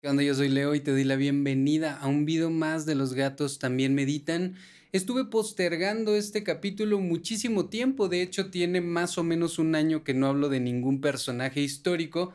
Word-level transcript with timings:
¿Qué 0.00 0.24
Yo 0.24 0.32
soy 0.32 0.48
Leo 0.48 0.76
y 0.76 0.80
te 0.80 0.92
doy 0.92 1.02
la 1.02 1.16
bienvenida 1.16 1.96
a 1.96 2.06
un 2.06 2.24
video 2.24 2.50
más 2.50 2.86
de 2.86 2.94
Los 2.94 3.14
gatos 3.14 3.58
también 3.58 3.96
meditan. 3.96 4.54
Estuve 4.92 5.24
postergando 5.24 6.14
este 6.14 6.44
capítulo 6.44 7.00
muchísimo 7.00 7.68
tiempo, 7.68 8.08
de 8.08 8.22
hecho 8.22 8.48
tiene 8.48 8.80
más 8.80 9.18
o 9.18 9.24
menos 9.24 9.58
un 9.58 9.74
año 9.74 10.04
que 10.04 10.14
no 10.14 10.28
hablo 10.28 10.50
de 10.50 10.60
ningún 10.60 11.00
personaje 11.00 11.62
histórico 11.62 12.32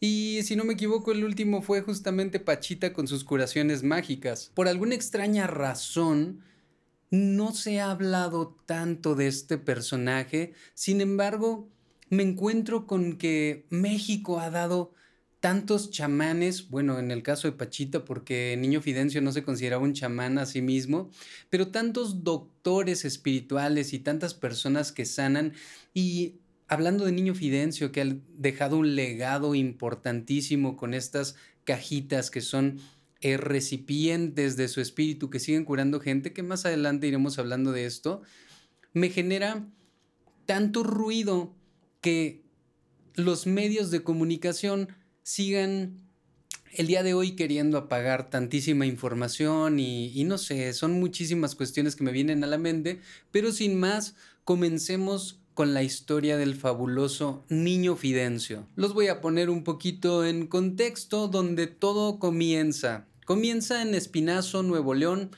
y 0.00 0.40
si 0.44 0.56
no 0.56 0.64
me 0.64 0.72
equivoco 0.72 1.12
el 1.12 1.22
último 1.22 1.60
fue 1.60 1.82
justamente 1.82 2.40
Pachita 2.40 2.94
con 2.94 3.06
sus 3.06 3.24
curaciones 3.24 3.82
mágicas. 3.82 4.50
Por 4.54 4.66
alguna 4.66 4.94
extraña 4.94 5.46
razón 5.46 6.40
no 7.10 7.52
se 7.52 7.78
ha 7.78 7.90
hablado 7.90 8.56
tanto 8.64 9.14
de 9.16 9.26
este 9.26 9.58
personaje, 9.58 10.54
sin 10.72 11.02
embargo 11.02 11.68
me 12.08 12.22
encuentro 12.22 12.86
con 12.86 13.18
que 13.18 13.66
México 13.68 14.40
ha 14.40 14.48
dado 14.48 14.94
tantos 15.42 15.90
chamanes, 15.90 16.70
bueno, 16.70 17.00
en 17.00 17.10
el 17.10 17.24
caso 17.24 17.48
de 17.48 17.56
Pachita, 17.56 18.04
porque 18.04 18.56
Niño 18.56 18.80
Fidencio 18.80 19.20
no 19.20 19.32
se 19.32 19.42
consideraba 19.42 19.82
un 19.82 19.92
chamán 19.92 20.38
a 20.38 20.46
sí 20.46 20.62
mismo, 20.62 21.10
pero 21.50 21.66
tantos 21.66 22.22
doctores 22.22 23.04
espirituales 23.04 23.92
y 23.92 23.98
tantas 23.98 24.34
personas 24.34 24.92
que 24.92 25.04
sanan 25.04 25.52
y 25.92 26.36
hablando 26.68 27.04
de 27.04 27.10
Niño 27.10 27.34
Fidencio, 27.34 27.90
que 27.90 28.02
ha 28.02 28.16
dejado 28.38 28.76
un 28.76 28.94
legado 28.94 29.56
importantísimo 29.56 30.76
con 30.76 30.94
estas 30.94 31.34
cajitas 31.64 32.30
que 32.30 32.40
son 32.40 32.78
eh, 33.20 33.36
recipientes 33.36 34.56
de 34.56 34.68
su 34.68 34.80
espíritu 34.80 35.28
que 35.28 35.40
siguen 35.40 35.64
curando 35.64 35.98
gente, 35.98 36.32
que 36.32 36.44
más 36.44 36.66
adelante 36.66 37.08
iremos 37.08 37.40
hablando 37.40 37.72
de 37.72 37.86
esto, 37.86 38.22
me 38.92 39.10
genera 39.10 39.66
tanto 40.46 40.84
ruido 40.84 41.52
que 42.00 42.44
los 43.16 43.48
medios 43.48 43.90
de 43.90 44.04
comunicación 44.04 45.01
sigan 45.22 46.00
el 46.72 46.86
día 46.86 47.02
de 47.02 47.14
hoy 47.14 47.32
queriendo 47.32 47.76
apagar 47.76 48.30
tantísima 48.30 48.86
información 48.86 49.78
y, 49.78 50.24
no 50.24 50.38
sé, 50.38 50.72
son 50.72 50.92
muchísimas 50.98 51.54
cuestiones 51.54 51.96
que 51.96 52.04
me 52.04 52.12
vienen 52.12 52.44
a 52.44 52.46
la 52.46 52.58
mente, 52.58 53.00
pero 53.30 53.52
sin 53.52 53.78
más, 53.78 54.14
comencemos 54.44 55.38
con 55.54 55.74
la 55.74 55.82
historia 55.82 56.38
del 56.38 56.54
fabuloso 56.54 57.44
niño 57.50 57.94
Fidencio. 57.94 58.66
Los 58.74 58.94
voy 58.94 59.08
a 59.08 59.20
poner 59.20 59.50
un 59.50 59.64
poquito 59.64 60.24
en 60.24 60.46
contexto 60.46 61.28
donde 61.28 61.66
todo 61.66 62.18
comienza. 62.18 63.06
Comienza 63.26 63.82
en 63.82 63.94
Espinazo, 63.94 64.62
Nuevo 64.62 64.94
León, 64.94 65.30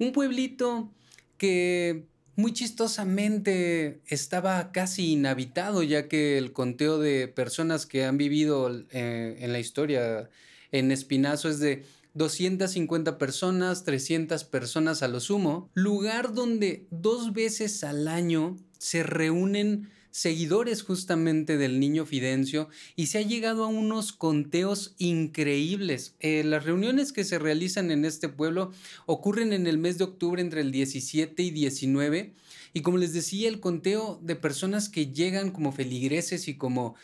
un 0.00 0.10
pueblito 0.10 0.90
que 1.38 2.06
muy 2.36 2.52
chistosamente 2.52 4.00
estaba 4.06 4.72
casi 4.72 5.12
inhabitado, 5.12 5.82
ya 5.82 6.08
que 6.08 6.38
el 6.38 6.52
conteo 6.52 6.98
de 6.98 7.28
personas 7.28 7.86
que 7.86 8.04
han 8.04 8.16
vivido 8.16 8.70
eh, 8.90 9.36
en 9.40 9.52
la 9.52 9.58
historia 9.58 10.30
en 10.70 10.90
Espinazo 10.90 11.48
es 11.48 11.58
de 11.58 11.84
250 12.14 13.18
personas, 13.18 13.84
300 13.84 14.44
personas 14.44 15.02
a 15.02 15.08
lo 15.08 15.20
sumo, 15.20 15.70
lugar 15.74 16.34
donde 16.34 16.86
dos 16.90 17.32
veces 17.32 17.84
al 17.84 18.08
año 18.08 18.56
se 18.78 19.02
reúnen 19.02 19.90
seguidores 20.12 20.82
justamente 20.82 21.56
del 21.56 21.80
niño 21.80 22.06
Fidencio 22.06 22.68
y 22.94 23.06
se 23.06 23.18
ha 23.18 23.22
llegado 23.22 23.64
a 23.64 23.68
unos 23.68 24.12
conteos 24.12 24.94
increíbles. 24.98 26.14
Eh, 26.20 26.44
las 26.44 26.64
reuniones 26.64 27.12
que 27.12 27.24
se 27.24 27.40
realizan 27.40 27.90
en 27.90 28.04
este 28.04 28.28
pueblo 28.28 28.70
ocurren 29.06 29.52
en 29.52 29.66
el 29.66 29.78
mes 29.78 29.98
de 29.98 30.04
octubre 30.04 30.40
entre 30.40 30.60
el 30.60 30.70
17 30.70 31.42
y 31.42 31.50
19 31.50 32.34
y 32.74 32.82
como 32.82 32.98
les 32.98 33.12
decía, 33.12 33.48
el 33.48 33.60
conteo 33.60 34.18
de 34.22 34.36
personas 34.36 34.88
que 34.88 35.08
llegan 35.08 35.50
como 35.50 35.72
feligreses 35.72 36.46
y 36.46 36.54
como 36.56 36.94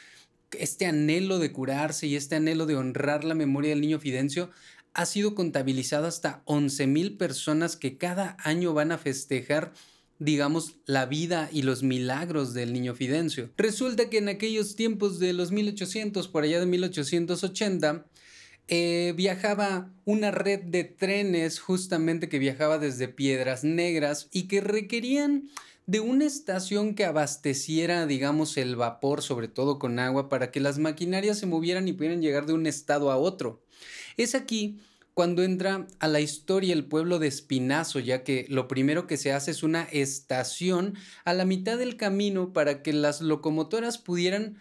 este 0.58 0.86
anhelo 0.86 1.38
de 1.38 1.52
curarse 1.52 2.06
y 2.06 2.16
este 2.16 2.36
anhelo 2.36 2.66
de 2.66 2.76
honrar 2.76 3.24
la 3.24 3.34
memoria 3.34 3.70
del 3.70 3.80
niño 3.80 4.00
Fidencio 4.00 4.50
ha 4.94 5.06
sido 5.06 5.34
contabilizado 5.34 6.06
hasta 6.06 6.42
11 6.44 6.86
mil 6.86 7.16
personas 7.16 7.76
que 7.76 7.98
cada 7.98 8.36
año 8.42 8.72
van 8.74 8.92
a 8.92 8.98
festejar 8.98 9.72
digamos, 10.18 10.76
la 10.86 11.06
vida 11.06 11.48
y 11.52 11.62
los 11.62 11.82
milagros 11.82 12.54
del 12.54 12.72
niño 12.72 12.94
Fidencio. 12.94 13.50
Resulta 13.56 14.10
que 14.10 14.18
en 14.18 14.28
aquellos 14.28 14.76
tiempos 14.76 15.18
de 15.18 15.32
los 15.32 15.52
1800, 15.52 16.28
por 16.28 16.44
allá 16.44 16.60
de 16.60 16.66
1880, 16.66 18.06
eh, 18.70 19.14
viajaba 19.16 19.90
una 20.04 20.30
red 20.30 20.60
de 20.60 20.84
trenes 20.84 21.58
justamente 21.58 22.28
que 22.28 22.38
viajaba 22.38 22.78
desde 22.78 23.08
Piedras 23.08 23.64
Negras 23.64 24.28
y 24.32 24.42
que 24.42 24.60
requerían 24.60 25.48
de 25.86 26.00
una 26.00 26.26
estación 26.26 26.94
que 26.94 27.06
abasteciera, 27.06 28.04
digamos, 28.04 28.58
el 28.58 28.76
vapor, 28.76 29.22
sobre 29.22 29.48
todo 29.48 29.78
con 29.78 29.98
agua, 29.98 30.28
para 30.28 30.50
que 30.50 30.60
las 30.60 30.78
maquinarias 30.78 31.38
se 31.38 31.46
movieran 31.46 31.88
y 31.88 31.94
pudieran 31.94 32.20
llegar 32.20 32.44
de 32.44 32.52
un 32.52 32.66
estado 32.66 33.10
a 33.10 33.16
otro. 33.16 33.62
Es 34.18 34.34
aquí 34.34 34.80
cuando 35.18 35.42
entra 35.42 35.88
a 35.98 36.06
la 36.06 36.20
historia 36.20 36.72
el 36.72 36.84
pueblo 36.84 37.18
de 37.18 37.26
Espinazo, 37.26 37.98
ya 37.98 38.22
que 38.22 38.46
lo 38.48 38.68
primero 38.68 39.08
que 39.08 39.16
se 39.16 39.32
hace 39.32 39.50
es 39.50 39.64
una 39.64 39.82
estación 39.82 40.94
a 41.24 41.34
la 41.34 41.44
mitad 41.44 41.76
del 41.76 41.96
camino 41.96 42.52
para 42.52 42.84
que 42.84 42.92
las 42.92 43.20
locomotoras 43.20 43.98
pudieran 43.98 44.58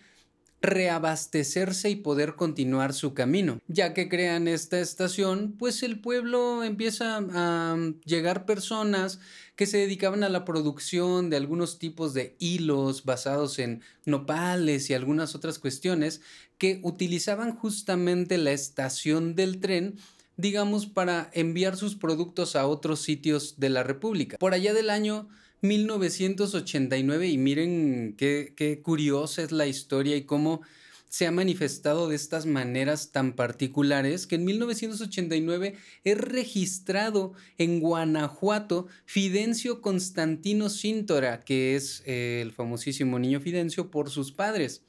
reabastecerse 0.60 1.92
y 1.92 1.96
poder 1.98 2.34
continuar 2.34 2.96
su 2.96 3.14
camino. 3.14 3.60
Ya 3.68 3.94
que 3.94 4.10
crean 4.10 4.48
esta 4.48 4.80
estación, 4.80 5.54
pues 5.60 5.84
el 5.84 6.00
pueblo 6.00 6.64
empieza 6.64 7.20
a 7.20 7.78
llegar 8.04 8.48
personas 8.48 9.20
que 9.56 9.68
se 9.68 9.78
dedicaban 9.78 10.24
a 10.24 10.30
la 10.30 10.44
producción 10.44 11.30
de 11.30 11.38
algunos 11.38 11.78
tipos 11.78 12.16
de 12.16 12.36
hilos 12.40 13.06
basados 13.06 13.60
en 13.60 13.84
nopales 14.06 14.90
y 14.90 14.96
algunas 14.96 15.36
otras 15.36 15.60
cuestiones 15.60 16.22
que 16.58 16.80
utilizaban 16.82 17.56
justamente 17.56 18.40
la 18.40 18.54
estación 18.54 19.36
del 19.36 19.60
tren 19.60 20.00
digamos, 20.38 20.86
para 20.86 21.30
enviar 21.34 21.76
sus 21.76 21.96
productos 21.96 22.56
a 22.56 22.68
otros 22.68 23.02
sitios 23.02 23.56
de 23.58 23.70
la 23.70 23.84
República. 23.84 24.38
Por 24.38 24.54
allá 24.54 24.74
del 24.74 24.90
año 24.90 25.28
1989, 25.62 27.28
y 27.28 27.38
miren 27.38 28.16
qué, 28.18 28.54
qué 28.56 28.82
curiosa 28.82 29.42
es 29.42 29.52
la 29.52 29.66
historia 29.66 30.16
y 30.16 30.24
cómo 30.24 30.62
se 31.10 31.26
ha 31.26 31.32
manifestado 31.32 32.10
de 32.10 32.16
estas 32.16 32.46
maneras 32.46 33.12
tan 33.12 33.34
particulares 33.34 34.28
que 34.28 34.36
en 34.36 34.46
1989 34.46 35.76
es 36.04 36.18
registrado 36.18 37.34
en 37.58 37.80
Guanajuato 37.80 38.88
Fidencio 39.06 39.82
Constantino 39.82 40.70
Cintora, 40.70 41.40
que 41.40 41.76
es 41.76 42.04
eh, 42.06 42.40
el 42.42 42.52
famosísimo 42.52 43.20
niño 43.20 43.40
Fidencio 43.40 43.90
por 43.90 44.10
sus 44.10 44.32
padres. 44.32 44.82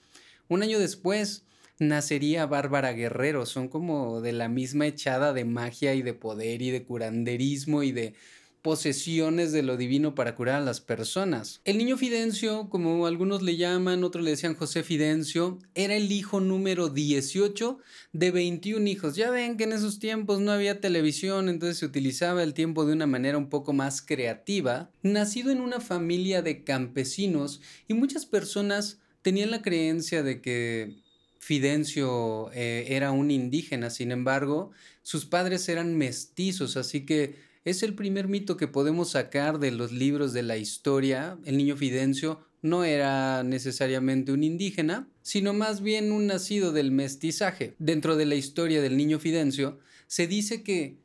Un 0.48 0.62
año 0.62 0.78
después, 0.78 1.44
nacería 1.78 2.46
Bárbara 2.46 2.92
Guerrero. 2.92 3.46
Son 3.46 3.68
como 3.68 4.20
de 4.20 4.32
la 4.32 4.48
misma 4.48 4.86
echada 4.86 5.32
de 5.32 5.44
magia 5.44 5.94
y 5.94 6.02
de 6.02 6.14
poder 6.14 6.62
y 6.62 6.70
de 6.70 6.84
curanderismo 6.84 7.82
y 7.82 7.92
de 7.92 8.14
posesiones 8.62 9.52
de 9.52 9.62
lo 9.62 9.76
divino 9.76 10.14
para 10.14 10.34
curar 10.34 10.56
a 10.56 10.64
las 10.64 10.80
personas. 10.80 11.60
El 11.64 11.78
niño 11.78 11.96
Fidencio, 11.96 12.68
como 12.68 13.06
algunos 13.06 13.42
le 13.42 13.56
llaman, 13.56 14.04
otros 14.04 14.24
le 14.24 14.32
decían 14.32 14.56
José 14.56 14.82
Fidencio, 14.82 15.58
era 15.74 15.94
el 15.94 16.10
hijo 16.10 16.40
número 16.40 16.88
18 16.88 17.78
de 18.12 18.30
21 18.30 18.86
hijos. 18.88 19.16
Ya 19.16 19.30
ven 19.30 19.56
que 19.56 19.64
en 19.64 19.72
esos 19.72 19.98
tiempos 19.98 20.40
no 20.40 20.52
había 20.52 20.80
televisión, 20.80 21.48
entonces 21.48 21.78
se 21.78 21.86
utilizaba 21.86 22.42
el 22.42 22.54
tiempo 22.54 22.84
de 22.84 22.92
una 22.92 23.06
manera 23.06 23.38
un 23.38 23.48
poco 23.48 23.72
más 23.72 24.02
creativa. 24.02 24.90
Nacido 25.02 25.50
en 25.50 25.60
una 25.60 25.80
familia 25.80 26.42
de 26.42 26.64
campesinos 26.64 27.60
y 27.86 27.94
muchas 27.94 28.26
personas 28.26 28.98
tenían 29.22 29.50
la 29.50 29.62
creencia 29.62 30.22
de 30.22 30.40
que 30.40 31.07
Fidencio 31.38 32.50
eh, 32.52 32.86
era 32.88 33.12
un 33.12 33.30
indígena, 33.30 33.90
sin 33.90 34.12
embargo, 34.12 34.72
sus 35.02 35.24
padres 35.24 35.68
eran 35.68 35.96
mestizos, 35.96 36.76
así 36.76 37.06
que 37.06 37.36
es 37.64 37.82
el 37.82 37.94
primer 37.94 38.28
mito 38.28 38.56
que 38.56 38.68
podemos 38.68 39.10
sacar 39.10 39.58
de 39.58 39.70
los 39.70 39.92
libros 39.92 40.32
de 40.32 40.42
la 40.42 40.56
historia. 40.56 41.38
El 41.44 41.56
niño 41.58 41.76
Fidencio 41.76 42.40
no 42.62 42.84
era 42.84 43.42
necesariamente 43.42 44.32
un 44.32 44.42
indígena, 44.42 45.08
sino 45.22 45.52
más 45.52 45.80
bien 45.82 46.12
un 46.12 46.26
nacido 46.26 46.72
del 46.72 46.90
mestizaje. 46.90 47.74
Dentro 47.78 48.16
de 48.16 48.26
la 48.26 48.34
historia 48.34 48.82
del 48.82 48.96
niño 48.96 49.18
Fidencio, 49.18 49.78
se 50.06 50.26
dice 50.26 50.62
que 50.62 50.98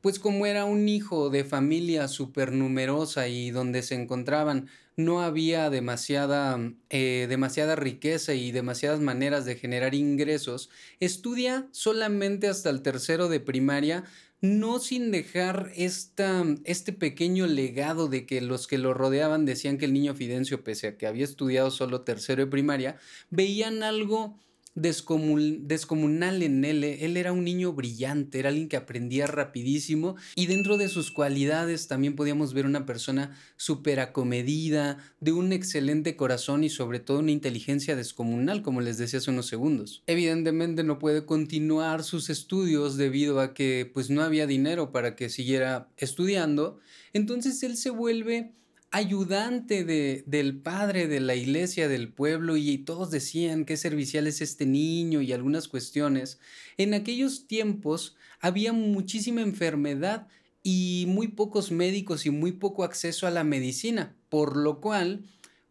pues 0.00 0.18
como 0.18 0.46
era 0.46 0.64
un 0.64 0.88
hijo 0.88 1.28
de 1.30 1.44
familia 1.44 2.06
numerosa 2.52 3.28
y 3.28 3.50
donde 3.50 3.82
se 3.82 3.94
encontraban 3.94 4.68
no 4.98 5.22
había 5.22 5.70
demasiada, 5.70 6.58
eh, 6.90 7.26
demasiada 7.28 7.76
riqueza 7.76 8.34
y 8.34 8.50
demasiadas 8.50 8.98
maneras 8.98 9.44
de 9.44 9.54
generar 9.54 9.94
ingresos, 9.94 10.70
estudia 10.98 11.68
solamente 11.70 12.48
hasta 12.48 12.68
el 12.68 12.82
tercero 12.82 13.28
de 13.28 13.38
primaria, 13.38 14.02
no 14.40 14.80
sin 14.80 15.12
dejar 15.12 15.70
esta, 15.76 16.44
este 16.64 16.92
pequeño 16.92 17.46
legado 17.46 18.08
de 18.08 18.26
que 18.26 18.40
los 18.40 18.66
que 18.66 18.76
lo 18.76 18.92
rodeaban 18.92 19.44
decían 19.44 19.78
que 19.78 19.84
el 19.84 19.92
niño 19.92 20.16
Fidencio, 20.16 20.64
pese 20.64 20.88
a 20.88 20.98
que 20.98 21.06
había 21.06 21.24
estudiado 21.24 21.70
solo 21.70 22.00
tercero 22.00 22.44
de 22.44 22.50
primaria, 22.50 22.96
veían 23.30 23.84
algo 23.84 24.36
descomunal 24.80 26.42
en 26.42 26.64
él. 26.64 26.84
Él 26.84 27.16
era 27.16 27.32
un 27.32 27.44
niño 27.44 27.72
brillante, 27.72 28.38
era 28.38 28.48
alguien 28.48 28.68
que 28.68 28.76
aprendía 28.76 29.26
rapidísimo 29.26 30.16
y 30.34 30.46
dentro 30.46 30.76
de 30.76 30.88
sus 30.88 31.10
cualidades 31.10 31.88
también 31.88 32.16
podíamos 32.16 32.54
ver 32.54 32.66
una 32.66 32.86
persona 32.86 33.36
súper 33.56 34.00
acomedida, 34.00 34.98
de 35.20 35.32
un 35.32 35.52
excelente 35.52 36.16
corazón 36.16 36.64
y 36.64 36.70
sobre 36.70 37.00
todo 37.00 37.18
una 37.18 37.32
inteligencia 37.32 37.96
descomunal, 37.96 38.62
como 38.62 38.80
les 38.80 38.98
decía 38.98 39.18
hace 39.18 39.30
unos 39.30 39.46
segundos. 39.46 40.02
Evidentemente 40.06 40.84
no 40.84 40.98
puede 40.98 41.24
continuar 41.24 42.04
sus 42.04 42.30
estudios 42.30 42.96
debido 42.96 43.40
a 43.40 43.54
que 43.54 43.90
pues 43.92 44.10
no 44.10 44.22
había 44.22 44.46
dinero 44.46 44.92
para 44.92 45.16
que 45.16 45.28
siguiera 45.28 45.88
estudiando, 45.96 46.78
entonces 47.12 47.62
él 47.62 47.76
se 47.76 47.90
vuelve 47.90 48.52
ayudante 48.90 49.84
de, 49.84 50.24
del 50.26 50.58
padre 50.60 51.08
de 51.08 51.20
la 51.20 51.34
iglesia 51.34 51.88
del 51.88 52.12
pueblo 52.12 52.56
y 52.56 52.78
todos 52.78 53.10
decían 53.10 53.64
qué 53.64 53.76
servicial 53.76 54.26
es 54.26 54.40
este 54.40 54.66
niño 54.66 55.20
y 55.20 55.32
algunas 55.32 55.68
cuestiones. 55.68 56.38
En 56.76 56.94
aquellos 56.94 57.46
tiempos 57.46 58.16
había 58.40 58.72
muchísima 58.72 59.42
enfermedad 59.42 60.28
y 60.62 61.04
muy 61.08 61.28
pocos 61.28 61.70
médicos 61.70 62.26
y 62.26 62.30
muy 62.30 62.52
poco 62.52 62.84
acceso 62.84 63.26
a 63.26 63.30
la 63.30 63.44
medicina, 63.44 64.16
por 64.28 64.56
lo 64.56 64.80
cual 64.80 65.24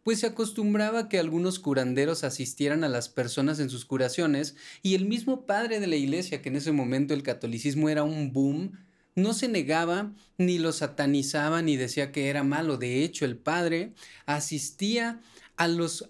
pues 0.04 0.22
se 0.22 0.28
acostumbraba 0.28 1.10
que 1.10 1.20
algunos 1.20 1.60
curanderos 1.60 2.24
asistieran 2.24 2.86
a 2.86 2.88
las 2.90 3.10
personas 3.10 3.60
en 3.60 3.70
sus 3.70 3.84
curaciones 3.84 4.56
y 4.82 4.96
el 4.96 5.06
mismo 5.06 5.46
padre 5.46 5.82
de 5.82 5.88
la 5.88 5.98
iglesia, 5.98 6.42
que 6.42 6.48
en 6.48 6.56
ese 6.56 6.72
momento 6.72 7.14
el 7.14 7.24
catolicismo 7.24 7.90
era 7.90 8.04
un 8.04 8.32
boom, 8.32 8.87
no 9.18 9.34
se 9.34 9.48
negaba 9.48 10.14
ni 10.38 10.60
lo 10.60 10.72
satanizaba 10.72 11.64
ni 11.64 11.76
decía 11.76 12.12
que 12.12 12.30
era 12.30 12.44
malo. 12.44 12.78
De 12.78 13.04
hecho, 13.04 13.26
el 13.26 13.36
padre 13.36 13.94
asistía 14.28 15.20
a 15.58 15.68
los, 15.68 16.04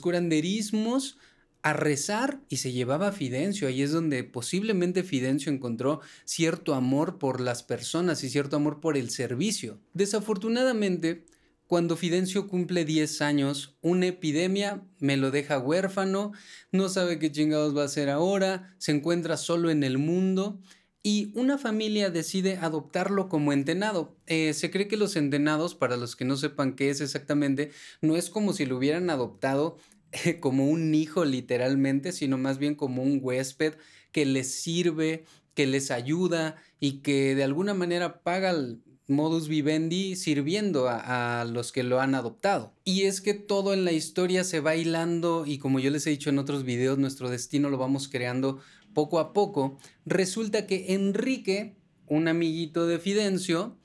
curanderismos 0.00 1.18
a 1.62 1.72
rezar 1.72 2.40
y 2.48 2.58
se 2.58 2.70
llevaba 2.70 3.08
a 3.08 3.12
Fidencio. 3.12 3.66
Ahí 3.66 3.82
es 3.82 3.90
donde 3.90 4.22
posiblemente 4.22 5.02
Fidencio 5.02 5.50
encontró 5.50 6.00
cierto 6.24 6.74
amor 6.74 7.18
por 7.18 7.40
las 7.40 7.64
personas 7.64 8.22
y 8.22 8.30
cierto 8.30 8.54
amor 8.54 8.80
por 8.80 8.96
el 8.96 9.10
servicio. 9.10 9.80
Desafortunadamente, 9.92 11.24
cuando 11.66 11.96
Fidencio 11.96 12.46
cumple 12.46 12.84
10 12.84 13.20
años, 13.22 13.76
una 13.80 14.06
epidemia 14.06 14.84
me 15.00 15.16
lo 15.16 15.32
deja 15.32 15.58
huérfano, 15.58 16.30
no 16.70 16.88
sabe 16.88 17.18
qué 17.18 17.32
chingados 17.32 17.76
va 17.76 17.82
a 17.82 17.86
hacer 17.86 18.10
ahora, 18.10 18.76
se 18.78 18.92
encuentra 18.92 19.36
solo 19.36 19.70
en 19.70 19.82
el 19.82 19.98
mundo 19.98 20.60
y 21.06 21.30
una 21.34 21.58
familia 21.58 22.08
decide 22.08 22.56
adoptarlo 22.56 23.28
como 23.28 23.52
entenado. 23.52 24.16
Eh, 24.26 24.54
se 24.54 24.70
cree 24.70 24.88
que 24.88 24.96
los 24.96 25.16
entenados, 25.16 25.74
para 25.74 25.98
los 25.98 26.16
que 26.16 26.24
no 26.24 26.38
sepan 26.38 26.74
qué 26.74 26.88
es 26.88 27.02
exactamente, 27.02 27.70
no 28.00 28.16
es 28.16 28.30
como 28.30 28.54
si 28.54 28.64
lo 28.64 28.78
hubieran 28.78 29.10
adoptado 29.10 29.76
como 30.40 30.66
un 30.66 30.94
hijo 30.94 31.26
literalmente, 31.26 32.10
sino 32.10 32.38
más 32.38 32.56
bien 32.56 32.74
como 32.74 33.02
un 33.02 33.20
huésped 33.22 33.74
que 34.12 34.24
les 34.24 34.50
sirve, 34.62 35.24
que 35.52 35.66
les 35.66 35.90
ayuda 35.90 36.56
y 36.80 37.02
que 37.02 37.34
de 37.34 37.44
alguna 37.44 37.74
manera 37.74 38.22
paga 38.22 38.50
el 38.50 38.80
modus 39.06 39.48
vivendi 39.48 40.16
sirviendo 40.16 40.88
a, 40.88 41.42
a, 41.42 41.44
los 41.44 41.70
que 41.70 41.82
lo 41.82 42.00
han 42.00 42.14
adoptado. 42.14 42.72
Y 42.82 43.02
es 43.02 43.20
que 43.20 43.34
todo 43.34 43.74
en 43.74 43.84
la 43.84 43.92
historia 43.92 44.42
se 44.42 44.60
va 44.60 44.74
hilando 44.74 45.44
y 45.46 45.58
como 45.58 45.80
yo 45.80 45.90
les 45.90 46.06
he 46.06 46.10
dicho 46.10 46.30
en 46.30 46.38
otros 46.38 46.64
videos, 46.64 46.96
nuestro 46.96 47.28
destino 47.28 47.68
lo 47.68 47.76
vamos 47.76 48.08
creando 48.08 48.60
poco 48.94 49.18
a 49.18 49.32
poco, 49.32 49.78
resulta 50.06 50.66
que 50.66 50.94
Enrique, 50.94 51.76
un 52.06 52.28
amiguito 52.28 52.86
de 52.86 52.98
Fidencio, 52.98 53.78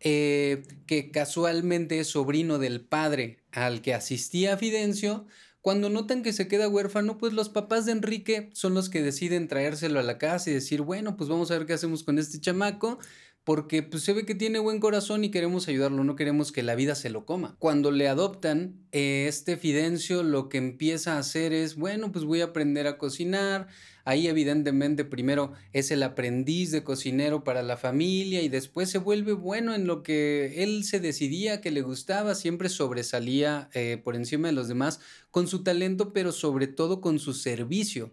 eh, 0.00 0.62
que 0.86 1.10
casualmente 1.10 1.98
es 2.00 2.08
sobrino 2.08 2.58
del 2.58 2.82
padre 2.82 3.38
al 3.52 3.80
que 3.80 3.94
asistía 3.94 4.58
Fidencio, 4.58 5.26
cuando 5.66 5.90
notan 5.90 6.22
que 6.22 6.32
se 6.32 6.46
queda 6.46 6.68
huérfano, 6.68 7.18
pues 7.18 7.32
los 7.32 7.48
papás 7.48 7.86
de 7.86 7.92
Enrique 7.92 8.50
son 8.52 8.74
los 8.74 8.88
que 8.88 9.02
deciden 9.02 9.48
traérselo 9.48 9.98
a 9.98 10.04
la 10.04 10.16
casa 10.16 10.48
y 10.48 10.52
decir, 10.52 10.82
bueno, 10.82 11.16
pues 11.16 11.28
vamos 11.28 11.50
a 11.50 11.58
ver 11.58 11.66
qué 11.66 11.72
hacemos 11.72 12.04
con 12.04 12.20
este 12.20 12.38
chamaco 12.38 13.00
porque 13.46 13.84
pues, 13.84 14.02
se 14.02 14.12
ve 14.12 14.26
que 14.26 14.34
tiene 14.34 14.58
buen 14.58 14.80
corazón 14.80 15.22
y 15.22 15.30
queremos 15.30 15.68
ayudarlo, 15.68 16.02
no 16.02 16.16
queremos 16.16 16.50
que 16.50 16.64
la 16.64 16.74
vida 16.74 16.96
se 16.96 17.10
lo 17.10 17.24
coma. 17.24 17.54
Cuando 17.60 17.92
le 17.92 18.08
adoptan, 18.08 18.74
eh, 18.90 19.26
este 19.28 19.56
Fidencio 19.56 20.24
lo 20.24 20.48
que 20.48 20.58
empieza 20.58 21.14
a 21.14 21.20
hacer 21.20 21.52
es, 21.52 21.76
bueno, 21.76 22.10
pues 22.10 22.24
voy 22.24 22.40
a 22.40 22.46
aprender 22.46 22.88
a 22.88 22.98
cocinar. 22.98 23.68
Ahí 24.04 24.26
evidentemente 24.26 25.04
primero 25.04 25.52
es 25.72 25.92
el 25.92 26.02
aprendiz 26.02 26.72
de 26.72 26.82
cocinero 26.82 27.44
para 27.44 27.62
la 27.62 27.76
familia 27.76 28.42
y 28.42 28.48
después 28.48 28.90
se 28.90 28.98
vuelve 28.98 29.32
bueno 29.32 29.76
en 29.76 29.86
lo 29.86 30.02
que 30.02 30.64
él 30.64 30.82
se 30.82 30.98
decidía 30.98 31.60
que 31.60 31.70
le 31.70 31.82
gustaba, 31.82 32.34
siempre 32.34 32.68
sobresalía 32.68 33.70
eh, 33.74 34.00
por 34.02 34.16
encima 34.16 34.48
de 34.48 34.54
los 34.54 34.66
demás 34.66 34.98
con 35.30 35.46
su 35.46 35.62
talento, 35.62 36.12
pero 36.12 36.32
sobre 36.32 36.66
todo 36.66 37.00
con 37.00 37.20
su 37.20 37.32
servicio. 37.32 38.10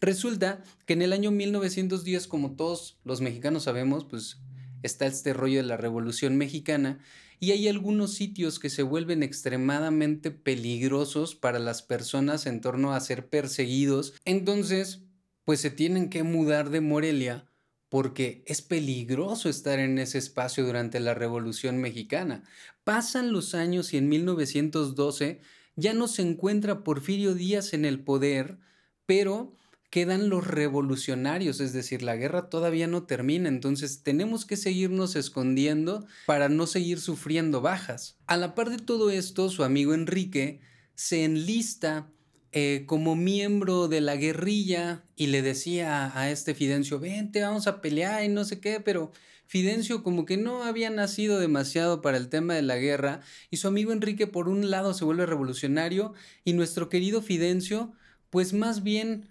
Resulta 0.00 0.62
que 0.86 0.94
en 0.94 1.02
el 1.02 1.12
año 1.12 1.30
1910, 1.30 2.26
como 2.28 2.56
todos 2.56 2.98
los 3.04 3.20
mexicanos 3.20 3.64
sabemos, 3.64 4.06
pues 4.06 4.38
está 4.82 5.06
este 5.06 5.32
rollo 5.32 5.58
de 5.58 5.68
la 5.68 5.76
Revolución 5.76 6.36
Mexicana 6.36 6.98
y 7.38 7.52
hay 7.52 7.68
algunos 7.68 8.14
sitios 8.14 8.58
que 8.58 8.68
se 8.68 8.82
vuelven 8.82 9.22
extremadamente 9.22 10.30
peligrosos 10.30 11.34
para 11.34 11.58
las 11.58 11.82
personas 11.82 12.46
en 12.46 12.60
torno 12.60 12.92
a 12.92 13.00
ser 13.00 13.28
perseguidos. 13.28 14.12
Entonces, 14.26 15.00
pues 15.44 15.60
se 15.60 15.70
tienen 15.70 16.10
que 16.10 16.22
mudar 16.22 16.68
de 16.68 16.82
Morelia 16.82 17.46
porque 17.88 18.44
es 18.46 18.62
peligroso 18.62 19.48
estar 19.48 19.78
en 19.78 19.98
ese 19.98 20.18
espacio 20.18 20.64
durante 20.64 21.00
la 21.00 21.14
Revolución 21.14 21.78
Mexicana. 21.78 22.44
Pasan 22.84 23.32
los 23.32 23.54
años 23.54 23.92
y 23.92 23.96
en 23.96 24.08
1912 24.08 25.40
ya 25.76 25.94
no 25.94 26.08
se 26.08 26.22
encuentra 26.22 26.84
Porfirio 26.84 27.34
Díaz 27.34 27.72
en 27.72 27.84
el 27.84 28.00
poder, 28.00 28.58
pero 29.06 29.56
quedan 29.90 30.28
los 30.28 30.46
revolucionarios, 30.46 31.60
es 31.60 31.72
decir, 31.72 32.02
la 32.02 32.16
guerra 32.16 32.48
todavía 32.48 32.86
no 32.86 33.02
termina, 33.02 33.48
entonces 33.48 34.02
tenemos 34.02 34.46
que 34.46 34.56
seguirnos 34.56 35.16
escondiendo 35.16 36.06
para 36.26 36.48
no 36.48 36.68
seguir 36.68 37.00
sufriendo 37.00 37.60
bajas. 37.60 38.16
A 38.26 38.36
la 38.36 38.54
par 38.54 38.70
de 38.70 38.78
todo 38.78 39.10
esto, 39.10 39.50
su 39.50 39.64
amigo 39.64 39.92
Enrique 39.92 40.60
se 40.94 41.24
enlista 41.24 42.08
eh, 42.52 42.84
como 42.86 43.16
miembro 43.16 43.88
de 43.88 44.00
la 44.00 44.16
guerrilla 44.16 45.04
y 45.16 45.26
le 45.26 45.42
decía 45.42 46.16
a 46.18 46.30
este 46.30 46.54
Fidencio, 46.54 47.00
vente, 47.00 47.42
vamos 47.42 47.66
a 47.66 47.80
pelear 47.80 48.24
y 48.24 48.28
no 48.28 48.44
sé 48.44 48.60
qué, 48.60 48.80
pero 48.80 49.10
Fidencio 49.46 50.04
como 50.04 50.24
que 50.24 50.36
no 50.36 50.62
había 50.62 50.90
nacido 50.90 51.40
demasiado 51.40 52.00
para 52.02 52.16
el 52.16 52.28
tema 52.28 52.54
de 52.54 52.62
la 52.62 52.76
guerra 52.76 53.20
y 53.50 53.56
su 53.56 53.66
amigo 53.66 53.90
Enrique 53.90 54.28
por 54.28 54.48
un 54.48 54.70
lado 54.70 54.94
se 54.94 55.04
vuelve 55.04 55.26
revolucionario 55.26 56.14
y 56.44 56.52
nuestro 56.52 56.88
querido 56.88 57.20
Fidencio 57.20 57.92
pues 58.30 58.52
más 58.52 58.84
bien 58.84 59.28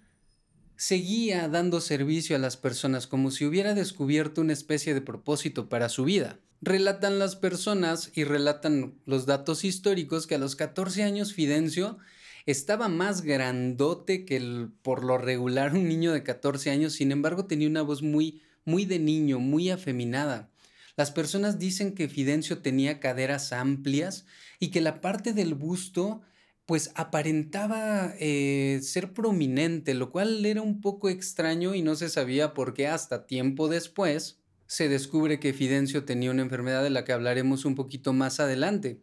seguía 0.80 1.46
dando 1.46 1.78
servicio 1.82 2.34
a 2.34 2.38
las 2.38 2.56
personas 2.56 3.06
como 3.06 3.30
si 3.30 3.44
hubiera 3.44 3.74
descubierto 3.74 4.40
una 4.40 4.54
especie 4.54 4.94
de 4.94 5.02
propósito 5.02 5.68
para 5.68 5.90
su 5.90 6.04
vida. 6.04 6.38
Relatan 6.62 7.18
las 7.18 7.36
personas 7.36 8.10
y 8.14 8.24
relatan 8.24 8.94
los 9.04 9.26
datos 9.26 9.62
históricos 9.62 10.26
que 10.26 10.36
a 10.36 10.38
los 10.38 10.56
14 10.56 11.02
años 11.02 11.34
Fidencio 11.34 11.98
estaba 12.46 12.88
más 12.88 13.20
grandote 13.20 14.24
que 14.24 14.68
por 14.80 15.04
lo 15.04 15.18
regular 15.18 15.74
un 15.74 15.86
niño 15.86 16.12
de 16.12 16.22
14 16.22 16.70
años, 16.70 16.94
sin 16.94 17.12
embargo 17.12 17.44
tenía 17.44 17.68
una 17.68 17.82
voz 17.82 18.00
muy, 18.00 18.40
muy 18.64 18.86
de 18.86 18.98
niño, 18.98 19.38
muy 19.38 19.68
afeminada. 19.68 20.48
Las 20.96 21.10
personas 21.10 21.58
dicen 21.58 21.92
que 21.92 22.08
Fidencio 22.08 22.60
tenía 22.60 23.00
caderas 23.00 23.52
amplias 23.52 24.24
y 24.58 24.68
que 24.68 24.80
la 24.80 25.02
parte 25.02 25.34
del 25.34 25.52
busto 25.52 26.22
pues 26.70 26.92
aparentaba 26.94 28.14
eh, 28.20 28.78
ser 28.80 29.12
prominente, 29.12 29.92
lo 29.92 30.12
cual 30.12 30.46
era 30.46 30.62
un 30.62 30.80
poco 30.80 31.08
extraño 31.08 31.74
y 31.74 31.82
no 31.82 31.96
se 31.96 32.08
sabía 32.08 32.54
por 32.54 32.74
qué 32.74 32.86
hasta 32.86 33.26
tiempo 33.26 33.66
después 33.66 34.38
se 34.68 34.88
descubre 34.88 35.40
que 35.40 35.52
Fidencio 35.52 36.04
tenía 36.04 36.30
una 36.30 36.42
enfermedad 36.42 36.84
de 36.84 36.90
la 36.90 37.04
que 37.04 37.12
hablaremos 37.12 37.64
un 37.64 37.74
poquito 37.74 38.12
más 38.12 38.38
adelante. 38.38 39.00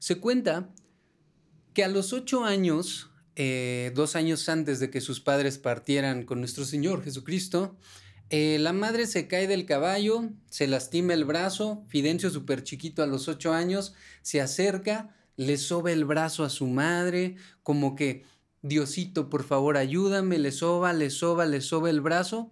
Se 0.00 0.16
cuenta 0.16 0.74
que 1.72 1.84
a 1.84 1.88
los 1.88 2.12
ocho 2.12 2.42
años, 2.42 3.12
eh, 3.36 3.92
dos 3.94 4.16
años 4.16 4.48
antes 4.48 4.80
de 4.80 4.90
que 4.90 5.00
sus 5.00 5.20
padres 5.20 5.56
partieran 5.56 6.24
con 6.24 6.40
nuestro 6.40 6.64
Señor 6.64 7.04
Jesucristo, 7.04 7.76
eh, 8.28 8.58
la 8.58 8.72
madre 8.72 9.06
se 9.06 9.28
cae 9.28 9.46
del 9.46 9.66
caballo, 9.66 10.30
se 10.50 10.66
lastima 10.66 11.14
el 11.14 11.24
brazo, 11.24 11.84
Fidencio 11.86 12.28
súper 12.28 12.64
chiquito 12.64 13.04
a 13.04 13.06
los 13.06 13.28
ocho 13.28 13.52
años, 13.52 13.94
se 14.22 14.40
acerca, 14.40 15.14
le 15.38 15.56
soba 15.56 15.92
el 15.92 16.04
brazo 16.04 16.44
a 16.44 16.50
su 16.50 16.66
madre, 16.66 17.36
como 17.62 17.94
que, 17.94 18.24
Diosito, 18.60 19.30
por 19.30 19.44
favor, 19.44 19.76
ayúdame, 19.76 20.36
le 20.36 20.50
soba, 20.50 20.92
le 20.92 21.10
soba, 21.10 21.46
le 21.46 21.60
soba 21.60 21.88
el 21.90 22.00
brazo, 22.00 22.50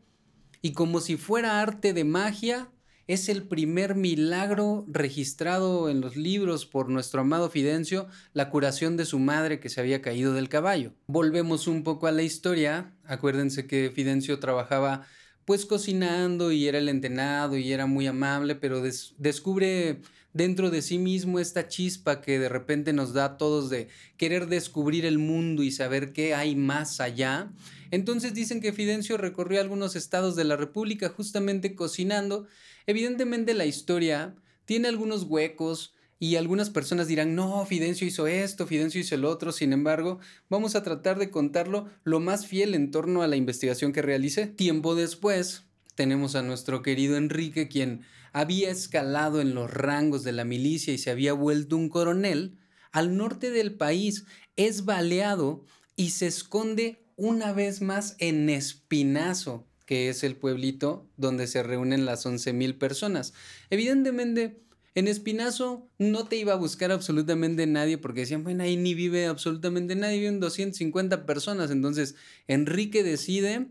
y 0.63 0.73
como 0.73 1.01
si 1.01 1.17
fuera 1.17 1.61
arte 1.61 1.93
de 1.93 2.05
magia, 2.05 2.71
es 3.09 3.29
el 3.29 3.43
primer 3.43 3.97
milagro 3.97 4.85
registrado 4.89 5.91
en 5.91 6.01
los 6.01 6.17
libros 6.17 6.65
por 6.65 6.89
nuestro 6.89 7.23
amado 7.23 7.51
Fidencio, 7.51 8.07
la 8.33 8.51
curación 8.51 8.97
de 8.97 9.05
su 9.05 9.19
madre 9.19 9.59
que 9.59 9.69
se 9.69 9.81
había 9.81 10.01
caído 10.01 10.33
del 10.33 10.49
caballo. 10.49 10.93
Volvemos 11.09 11.67
un 11.67 11.83
poco 11.83 12.07
a 12.07 12.13
la 12.13 12.23
historia, 12.23 12.95
acuérdense 13.05 13.67
que 13.67 13.91
Fidencio 13.93 14.39
trabajaba 14.39 15.07
pues 15.45 15.67
cocinando 15.67 16.51
y 16.53 16.67
era 16.67 16.79
el 16.79 16.89
entenado 16.89 17.57
y 17.57 17.73
era 17.73 17.87
muy 17.87 18.07
amable, 18.07 18.55
pero 18.57 18.81
descubre 18.81 20.03
dentro 20.37 20.71
de 20.71 20.83
sí 20.83 20.99
mismo 20.99 21.39
esta 21.39 21.69
chispa 21.69 22.21
que 22.21 22.39
de 22.39 22.49
repente 22.49 22.93
nos 22.93 23.13
da 23.13 23.25
a 23.25 23.37
todos 23.37 23.71
de 23.71 23.89
querer 24.17 24.47
descubrir 24.47 25.07
el 25.07 25.19
mundo 25.19 25.63
y 25.63 25.71
saber 25.71 26.13
qué 26.13 26.35
hay 26.35 26.57
más 26.57 27.01
allá. 27.01 27.51
Entonces 27.91 28.35
dicen 28.35 28.61
que 28.61 28.73
Fidencio 28.73 29.17
recorrió 29.17 29.61
algunos 29.61 29.97
estados 29.97 30.37
de 30.37 30.45
la 30.45 30.57
República 30.57 31.09
justamente 31.09 31.75
cocinando. 31.75 32.47
Evidentemente 32.87 33.55
la 33.55 33.67
historia 33.67 34.35
tiene 34.65 34.89
algunos 34.89 35.23
huecos, 35.23 35.95
y 36.19 36.37
algunas 36.37 36.71
personas 36.71 37.09
dirán, 37.09 37.35
no, 37.35 37.67
Fidencio 37.67 38.07
hizo 38.07 38.27
esto, 38.27 38.67
Fidencio 38.67 39.01
hizo 39.01 39.15
el 39.15 39.27
otro, 39.27 39.53
sin 39.53 39.75
embargo, 39.75 40.19
vamos 40.49 40.75
a 40.75 40.83
tratar 40.83 41.19
de 41.19 41.31
contarlo 41.31 41.91
lo 42.05 42.21
más 42.21 42.47
fiel 42.47 42.75
en 42.75 42.91
torno 42.91 43.21
a 43.21 43.27
la 43.27 43.37
investigación 43.37 43.93
que 43.93 44.01
realicé. 44.01 44.47
Tiempo 44.47 44.95
después, 44.95 45.65
tenemos 45.95 46.35
a 46.35 46.43
nuestro 46.43 46.83
querido 46.83 47.19
Enrique, 47.19 47.69
quien 47.69 48.03
había 48.37 48.71
escalado 48.71 49.41
en 49.41 49.55
los 49.55 49.71
rangos 49.71 50.23
de 50.23 50.33
la 50.33 50.45
milicia 50.45 50.93
y 50.93 50.99
se 50.99 51.11
había 51.11 51.33
vuelto 51.33 51.75
un 51.75 51.89
coronel, 51.89 52.59
al 52.93 53.17
norte 53.17 53.51
del 53.51 53.73
país 53.73 54.27
es 54.57 54.85
baleado 54.85 55.65
y 55.97 56.11
se 56.11 56.27
esconde 56.27 57.03
una 57.17 57.55
vez 57.55 57.81
más 57.81 58.15
en 58.19 58.51
Espinazo, 58.51 59.67
que 59.87 60.11
es 60.11 60.23
el 60.23 60.37
pueblito 60.37 61.09
donde 61.17 61.47
se 61.47 61.63
reúnen 61.63 62.05
las 62.05 62.27
11.000 62.27 62.77
personas. 62.77 63.33
Evidentemente, 63.71 64.61
en 64.95 65.09
Espinazo 65.09 65.89
no 65.99 66.27
te 66.27 66.37
iba 66.37 66.53
a 66.53 66.57
buscar 66.57 66.93
absolutamente 66.93 67.67
nadie 67.67 67.97
porque 67.97 68.21
decían, 68.21 68.45
bueno, 68.45 68.65
ahí 68.65 68.77
ni 68.77 68.93
vive 68.93 69.25
absolutamente 69.25 69.95
nadie, 69.95 70.19
viven 70.19 70.41
250 70.41 71.25
personas. 71.25 71.71
Entonces, 71.71 72.17
Enrique 72.49 73.03
decide 73.03 73.69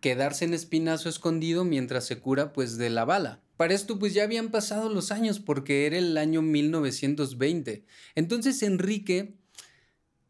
quedarse 0.00 0.44
en 0.44 0.54
Espinazo 0.54 1.08
escondido 1.08 1.64
mientras 1.64 2.04
se 2.04 2.20
cura 2.20 2.52
pues 2.52 2.76
de 2.76 2.90
la 2.90 3.04
bala. 3.04 3.43
Para 3.56 3.74
esto 3.74 3.98
pues 3.98 4.14
ya 4.14 4.24
habían 4.24 4.50
pasado 4.50 4.88
los 4.88 5.12
años 5.12 5.38
porque 5.40 5.86
era 5.86 5.98
el 5.98 6.16
año 6.16 6.42
1920. 6.42 7.84
Entonces 8.14 8.62
Enrique 8.62 9.34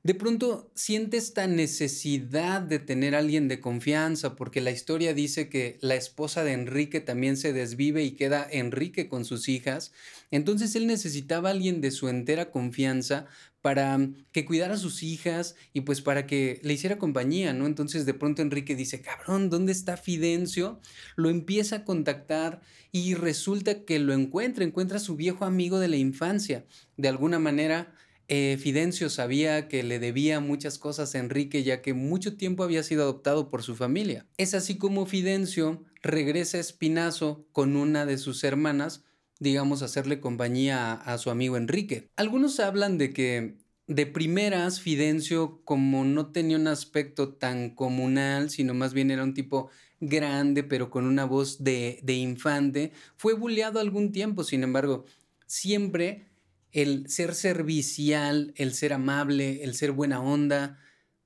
de 0.04 0.14
pronto 0.14 0.70
siente 0.74 1.16
esta 1.16 1.46
necesidad 1.46 2.60
de 2.60 2.78
tener 2.78 3.14
alguien 3.14 3.48
de 3.48 3.60
confianza, 3.60 4.36
porque 4.36 4.60
la 4.60 4.70
historia 4.70 5.14
dice 5.14 5.48
que 5.48 5.78
la 5.80 5.94
esposa 5.94 6.44
de 6.44 6.52
Enrique 6.52 7.00
también 7.00 7.38
se 7.38 7.54
desvive 7.54 8.04
y 8.04 8.10
queda 8.10 8.46
Enrique 8.50 9.08
con 9.08 9.24
sus 9.24 9.48
hijas. 9.48 9.92
Entonces 10.30 10.76
él 10.76 10.86
necesitaba 10.86 11.48
alguien 11.48 11.80
de 11.80 11.90
su 11.90 12.10
entera 12.10 12.50
confianza 12.50 13.26
para 13.62 13.98
que 14.30 14.44
cuidara 14.44 14.74
a 14.74 14.76
sus 14.76 15.02
hijas 15.02 15.56
y 15.72 15.80
pues 15.80 16.02
para 16.02 16.26
que 16.26 16.60
le 16.62 16.74
hiciera 16.74 16.98
compañía, 16.98 17.54
¿no? 17.54 17.64
Entonces 17.64 18.04
de 18.04 18.12
pronto 18.12 18.42
Enrique 18.42 18.76
dice, 18.76 19.00
cabrón, 19.00 19.48
¿dónde 19.48 19.72
está 19.72 19.96
Fidencio? 19.96 20.82
Lo 21.16 21.30
empieza 21.30 21.76
a 21.76 21.84
contactar 21.84 22.60
y 22.92 23.14
resulta 23.14 23.84
que 23.84 23.98
lo 24.00 24.12
encuentra, 24.12 24.64
encuentra 24.64 24.98
a 24.98 25.00
su 25.00 25.16
viejo 25.16 25.46
amigo 25.46 25.78
de 25.78 25.88
la 25.88 25.96
infancia. 25.96 26.66
De 26.98 27.08
alguna 27.08 27.38
manera 27.38 27.94
eh, 28.28 28.58
Fidencio 28.60 29.10
sabía 29.10 29.68
que 29.68 29.82
le 29.82 29.98
debía 29.98 30.40
muchas 30.40 30.78
cosas 30.78 31.14
a 31.14 31.18
Enrique 31.18 31.62
ya 31.62 31.82
que 31.82 31.94
mucho 31.94 32.36
tiempo 32.36 32.62
había 32.64 32.82
sido 32.82 33.02
adoptado 33.02 33.50
por 33.50 33.62
su 33.62 33.76
familia. 33.76 34.26
Es 34.36 34.54
así 34.54 34.76
como 34.78 35.06
Fidencio 35.06 35.82
regresa 36.02 36.58
a 36.58 36.60
Espinazo 36.60 37.46
con 37.52 37.76
una 37.76 38.06
de 38.06 38.18
sus 38.18 38.44
hermanas, 38.44 39.04
digamos, 39.40 39.82
hacerle 39.82 40.20
compañía 40.20 40.92
a, 40.92 41.14
a 41.14 41.18
su 41.18 41.30
amigo 41.30 41.56
Enrique. 41.56 42.08
Algunos 42.16 42.60
hablan 42.60 42.98
de 42.98 43.12
que 43.12 43.56
de 43.86 44.06
primeras 44.06 44.80
Fidencio 44.80 45.60
como 45.64 46.04
no 46.04 46.32
tenía 46.32 46.56
un 46.56 46.68
aspecto 46.68 47.34
tan 47.34 47.70
comunal, 47.70 48.50
sino 48.50 48.72
más 48.74 48.94
bien 48.94 49.10
era 49.10 49.22
un 49.22 49.34
tipo 49.34 49.70
grande 50.00 50.62
pero 50.62 50.90
con 50.90 51.06
una 51.06 51.24
voz 51.24 51.62
de, 51.62 52.00
de 52.02 52.14
infante, 52.14 52.92
fue 53.16 53.34
bulleado 53.34 53.80
algún 53.80 54.12
tiempo, 54.12 54.44
sin 54.44 54.62
embargo, 54.62 55.04
siempre 55.46 56.26
el 56.74 57.08
ser 57.08 57.34
servicial, 57.34 58.52
el 58.56 58.74
ser 58.74 58.92
amable, 58.92 59.62
el 59.62 59.74
ser 59.74 59.92
buena 59.92 60.20
onda, 60.20 60.78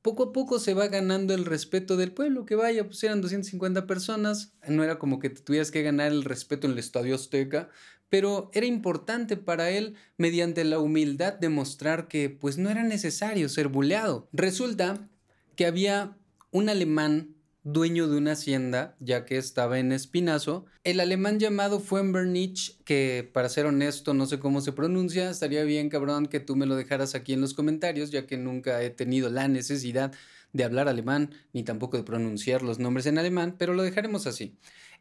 poco 0.02 0.24
a 0.24 0.32
poco 0.32 0.58
se 0.58 0.74
va 0.74 0.88
ganando 0.88 1.34
el 1.34 1.46
respeto 1.46 1.96
del 1.96 2.12
pueblo, 2.12 2.44
que 2.44 2.54
vaya, 2.54 2.84
pues 2.84 3.02
eran 3.02 3.22
250 3.22 3.86
personas, 3.86 4.52
no 4.68 4.84
era 4.84 4.98
como 4.98 5.18
que 5.18 5.30
tuvieras 5.30 5.70
que 5.70 5.82
ganar 5.82 6.12
el 6.12 6.24
respeto 6.24 6.66
en 6.66 6.74
el 6.74 6.78
Estadio 6.78 7.14
Azteca, 7.14 7.70
pero 8.10 8.50
era 8.52 8.66
importante 8.66 9.38
para 9.38 9.70
él, 9.70 9.94
mediante 10.18 10.64
la 10.64 10.80
humildad, 10.80 11.34
demostrar 11.34 12.08
que 12.08 12.28
pues 12.28 12.58
no 12.58 12.68
era 12.68 12.82
necesario 12.82 13.48
ser 13.48 13.68
buleado. 13.68 14.28
Resulta 14.32 15.08
que 15.56 15.64
había 15.64 16.16
un 16.50 16.68
alemán 16.68 17.34
dueño 17.72 18.08
de 18.08 18.16
una 18.16 18.32
hacienda, 18.32 18.96
ya 18.98 19.24
que 19.24 19.36
estaba 19.36 19.78
en 19.78 19.92
Espinazo. 19.92 20.64
El 20.84 21.00
alemán 21.00 21.38
llamado 21.38 21.80
Fuenbernich, 21.80 22.82
que 22.84 23.28
para 23.32 23.48
ser 23.48 23.66
honesto 23.66 24.14
no 24.14 24.26
sé 24.26 24.38
cómo 24.38 24.60
se 24.60 24.72
pronuncia, 24.72 25.30
estaría 25.30 25.64
bien 25.64 25.90
cabrón 25.90 26.26
que 26.26 26.40
tú 26.40 26.56
me 26.56 26.66
lo 26.66 26.76
dejaras 26.76 27.14
aquí 27.14 27.34
en 27.34 27.42
los 27.42 27.52
comentarios, 27.52 28.10
ya 28.10 28.26
que 28.26 28.38
nunca 28.38 28.82
he 28.82 28.90
tenido 28.90 29.28
la 29.28 29.48
necesidad 29.48 30.12
de 30.54 30.64
hablar 30.64 30.88
alemán, 30.88 31.34
ni 31.52 31.62
tampoco 31.62 31.98
de 31.98 32.04
pronunciar 32.04 32.62
los 32.62 32.78
nombres 32.78 33.04
en 33.04 33.18
alemán, 33.18 33.56
pero 33.58 33.74
lo 33.74 33.82
dejaremos 33.82 34.26
así. 34.26 34.56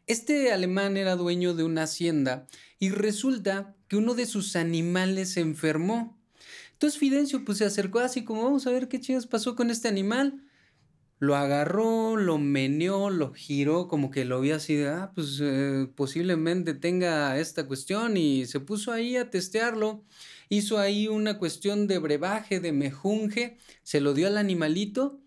Este 0.06 0.52
alemán 0.52 0.98
era 0.98 1.16
dueño 1.16 1.54
de 1.54 1.64
una 1.64 1.84
hacienda 1.84 2.46
y 2.78 2.90
resulta 2.90 3.74
que 3.88 3.96
uno 3.96 4.14
de 4.14 4.26
sus 4.26 4.56
animales 4.56 5.30
se 5.32 5.40
enfermó. 5.40 6.18
Entonces 6.72 7.00
Fidencio 7.00 7.44
pues 7.44 7.58
se 7.58 7.64
acercó 7.64 8.00
así 8.00 8.24
como 8.24 8.44
vamos 8.44 8.66
a 8.66 8.70
ver 8.70 8.88
qué 8.88 9.00
chingas 9.00 9.26
pasó 9.26 9.56
con 9.56 9.70
este 9.70 9.88
animal 9.88 10.42
lo 11.18 11.34
agarró, 11.34 12.16
lo 12.16 12.38
meneó, 12.38 13.10
lo 13.10 13.32
giró, 13.32 13.88
como 13.88 14.10
que 14.10 14.24
lo 14.24 14.40
vio 14.40 14.54
así 14.56 14.76
de, 14.76 14.88
ah, 14.88 15.12
pues 15.14 15.38
eh, 15.42 15.88
posiblemente 15.94 16.74
tenga 16.74 17.38
esta 17.38 17.66
cuestión 17.66 18.16
y 18.16 18.46
se 18.46 18.60
puso 18.60 18.92
ahí 18.92 19.16
a 19.16 19.30
testearlo. 19.30 20.04
Hizo 20.48 20.78
ahí 20.78 21.08
una 21.08 21.38
cuestión 21.38 21.88
de 21.88 21.98
brebaje, 21.98 22.60
de 22.60 22.72
mejunje, 22.72 23.58
se 23.82 24.00
lo 24.00 24.14
dio 24.14 24.28
al 24.28 24.38
animalito 24.38 25.20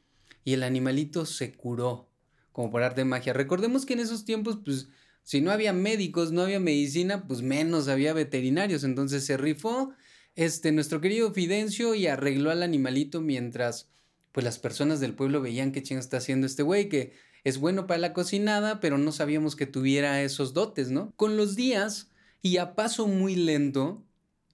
y 0.46 0.54
el 0.54 0.64
animalito 0.64 1.26
se 1.26 1.54
curó, 1.54 2.10
como 2.52 2.72
por 2.72 2.84
arte 2.84 3.02
de 3.02 3.06
magia. 3.06 3.34
Recordemos 3.34 3.86
que 3.86 3.94
en 3.94 4.00
esos 4.00 4.26
tiempos, 4.26 4.60
pues, 4.64 4.88
si 5.24 5.42
no 5.42 5.52
había 5.52 5.74
médicos, 5.74 6.32
no 6.32 6.42
había 6.42 6.60
medicina, 6.60 7.28
pues 7.28 7.42
menos 7.42 7.88
había 7.88 8.14
veterinarios. 8.14 8.84
Entonces 8.84 9.26
se 9.26 9.38
rifó 9.38 9.94
este, 10.36 10.72
nuestro 10.72 11.02
querido 11.02 11.34
Fidencio 11.34 11.94
y 11.96 12.08
arregló 12.08 12.50
al 12.50 12.64
animalito 12.64 13.22
mientras 13.22 13.92
pues 14.32 14.44
las 14.44 14.60
personas 14.60 15.00
del 15.00 15.14
pueblo 15.14 15.42
veían 15.42 15.72
qué 15.72 15.84
chingo 15.84 16.00
está 16.00 16.18
haciendo 16.18 16.48
este 16.48 16.64
güey, 16.64 16.90
que 16.90 17.14
es 17.44 17.58
bueno 17.58 17.88
para 17.88 18.00
la 18.00 18.14
cocinada, 18.14 18.80
pero 18.80 18.98
no 18.98 19.12
sabíamos 19.12 19.56
que 19.56 19.66
tuviera 19.66 20.22
esos 20.22 20.54
dotes, 20.54 20.92
¿no? 20.92 21.12
Con 21.16 21.38
los 21.38 21.56
días 21.56 22.12
y 22.42 22.58
a 22.58 22.76
paso 22.76 23.08
muy 23.08 23.36
lento, 23.36 24.06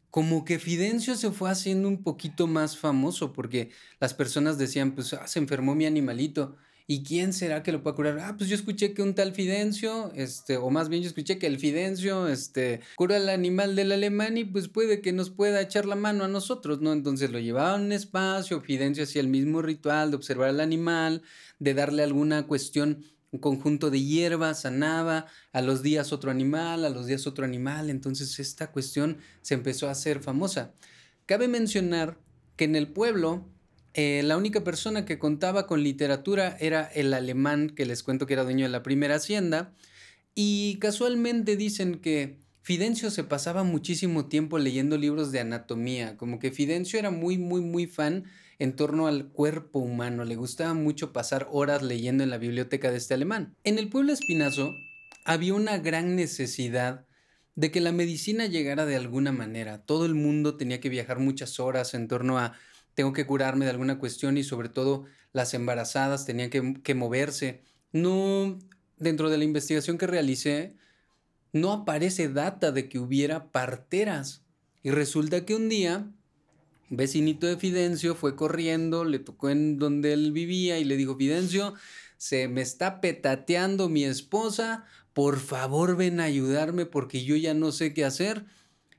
como 0.10 0.46
que 0.46 0.60
Fidencio 0.60 1.16
se 1.16 1.32
fue 1.32 1.50
haciendo 1.50 1.88
un 1.88 2.04
poquito 2.04 2.48
más 2.48 2.78
famoso, 2.78 3.34
porque 3.34 3.72
las 4.00 4.14
personas 4.14 4.58
decían, 4.58 4.94
pues 4.96 5.14
ah, 5.14 5.28
se 5.28 5.40
enfermó 5.40 5.76
mi 5.76 5.86
animalito. 5.86 6.56
¿Y 6.90 7.04
quién 7.04 7.34
será 7.34 7.64
que 7.64 7.74
lo 7.74 7.84
pueda 7.84 7.98
curar? 7.98 8.20
Ah, 8.20 8.36
pues 8.38 8.50
yo 8.50 8.56
escuché 8.56 8.94
que 8.94 9.02
un 9.02 9.14
tal 9.14 9.34
Fidencio, 9.34 10.10
este, 10.16 10.56
o 10.56 10.70
más 10.70 10.88
bien 10.88 11.04
yo 11.04 11.10
escuché 11.10 11.38
que 11.38 11.46
el 11.46 11.60
Fidencio, 11.60 12.30
este, 12.30 12.80
cura 12.96 13.18
al 13.18 13.28
animal 13.28 13.76
del 13.76 13.92
alemán 13.92 14.38
y 14.38 14.46
pues 14.46 14.70
puede 14.70 15.02
que 15.02 15.12
nos 15.12 15.30
pueda 15.30 15.60
echar 15.60 15.86
la 15.86 15.98
mano 15.98 16.24
a 16.24 16.30
nosotros, 16.30 16.80
¿no? 16.80 16.94
Entonces 16.94 17.30
lo 17.30 17.40
llevaba 17.40 17.74
a 17.74 17.76
un 17.76 17.92
espacio, 17.92 18.62
Fidencio 18.62 19.04
hacía 19.04 19.20
el 19.20 19.28
mismo 19.28 19.62
ritual 19.62 20.12
de 20.12 20.16
observar 20.16 20.48
al 20.48 20.62
animal, 20.62 21.24
de 21.60 21.74
darle 21.74 22.04
alguna 22.04 22.48
cuestión 22.48 23.04
un 23.32 23.40
conjunto 23.40 23.90
de 23.90 24.02
hierbas, 24.02 24.62
sanaba, 24.62 25.26
a 25.52 25.62
los 25.62 25.84
días 25.84 26.14
otro 26.14 26.32
animal, 26.32 26.86
a 26.86 26.90
los 26.90 27.06
días 27.08 27.28
otro 27.28 27.44
animal, 27.44 27.90
entonces 27.90 28.40
esta 28.40 28.72
cuestión 28.72 29.18
se 29.42 29.56
empezó 29.56 29.90
a 29.90 29.92
hacer 29.92 30.22
famosa. 30.22 30.74
Cabe 31.26 31.50
mencionar 31.50 32.18
que 32.56 32.64
en 32.64 32.78
el 32.78 32.88
pueblo 32.88 33.46
eh, 33.94 34.22
la 34.24 34.38
única 34.38 34.64
persona 34.64 35.06
que 35.06 35.20
contaba 35.20 35.68
con 35.68 35.84
literatura 35.84 36.56
era 36.60 36.86
el 36.86 37.14
alemán, 37.14 37.70
que 37.70 37.86
les 37.86 38.04
cuento 38.04 38.28
que 38.28 38.34
era 38.34 38.44
dueño 38.44 38.66
de 38.66 38.72
la 38.72 38.84
primera 38.84 39.16
hacienda, 39.16 39.74
y 40.36 40.78
casualmente 40.80 41.56
dicen 41.56 42.00
que 42.00 42.38
Fidencio 42.62 43.10
se 43.12 43.24
pasaba 43.24 43.64
muchísimo 43.64 44.28
tiempo 44.28 44.60
leyendo 44.60 44.98
libros 44.98 45.32
de 45.32 45.40
anatomía, 45.40 46.18
como 46.18 46.38
que 46.38 46.52
Fidencio 46.52 47.00
era 47.00 47.12
muy, 47.12 47.38
muy, 47.38 47.62
muy 47.62 47.88
fan 47.88 48.26
en 48.60 48.76
torno 48.76 49.08
al 49.08 49.30
cuerpo 49.30 49.80
humano, 49.80 50.26
le 50.26 50.36
gustaba 50.36 50.74
mucho 50.74 51.14
pasar 51.14 51.48
horas 51.52 51.82
leyendo 51.82 52.24
en 52.24 52.30
la 52.30 52.38
biblioteca 52.38 52.92
de 52.92 52.98
este 52.98 53.14
alemán. 53.14 53.56
En 53.64 53.78
el 53.80 53.90
pueblo 53.90 54.12
Espinazo 54.14 54.74
había 55.26 55.54
una 55.54 55.78
gran 55.78 56.16
necesidad 56.16 57.06
de 57.56 57.72
que 57.72 57.82
la 57.82 57.92
medicina 57.92 58.46
llegara 58.46 58.86
de 58.86 58.96
alguna 58.96 59.32
manera. 59.32 59.80
Todo 59.80 60.06
el 60.06 60.14
mundo 60.14 60.58
tenía 60.58 60.80
que 60.80 60.90
viajar 60.90 61.20
muchas 61.20 61.60
horas 61.60 61.96
en 61.96 62.08
torno 62.08 62.38
a 62.38 62.54
tengo 62.98 63.14
que 63.14 63.28
curarme 63.28 63.66
de 63.66 63.70
alguna 63.70 64.00
cuestión 64.00 64.40
y 64.40 64.44
sobre 64.44 64.70
todo 64.70 65.06
las 65.32 65.54
embarazadas 65.54 66.26
tenían 66.26 66.50
que, 66.50 66.96
moverse. 66.96 67.62
No, 67.92 68.58
dentro 68.98 69.30
de 69.30 69.38
la 69.38 69.44
investigación 69.44 70.00
que 70.00 70.08
realicé, 70.08 70.76
no 71.54 71.74
aparece 71.74 72.28
data 72.28 72.72
de 72.72 72.90
que 72.90 72.98
hubiera 72.98 73.52
parteras. 73.52 74.42
Y 74.82 74.90
resulta 74.90 75.46
que 75.46 75.54
un 75.54 75.70
día, 75.70 76.10
vecinito 76.90 77.46
de 77.46 77.58
Fidencio 77.58 78.16
fue 78.16 78.36
corriendo, 78.36 79.06
le 79.06 79.20
tocó 79.20 79.52
en 79.52 79.78
donde 79.78 80.14
él 80.14 80.32
vivía 80.32 80.80
y 80.80 80.84
le 80.84 80.98
dijo, 80.98 81.18
Fidencio, 81.18 81.76
se 82.18 82.48
me 82.48 82.62
está 82.62 83.00
petateando 83.00 83.90
mi 83.90 84.06
esposa, 84.06 84.86
por 85.14 85.38
favor 85.40 85.98
ven 85.98 86.20
a 86.20 86.24
ayudarme 86.24 86.88
porque 86.88 87.24
yo 87.24 87.36
ya 87.36 87.54
no 87.54 87.72
sé 87.72 87.94
qué 87.94 88.06
hacer. 88.06 88.46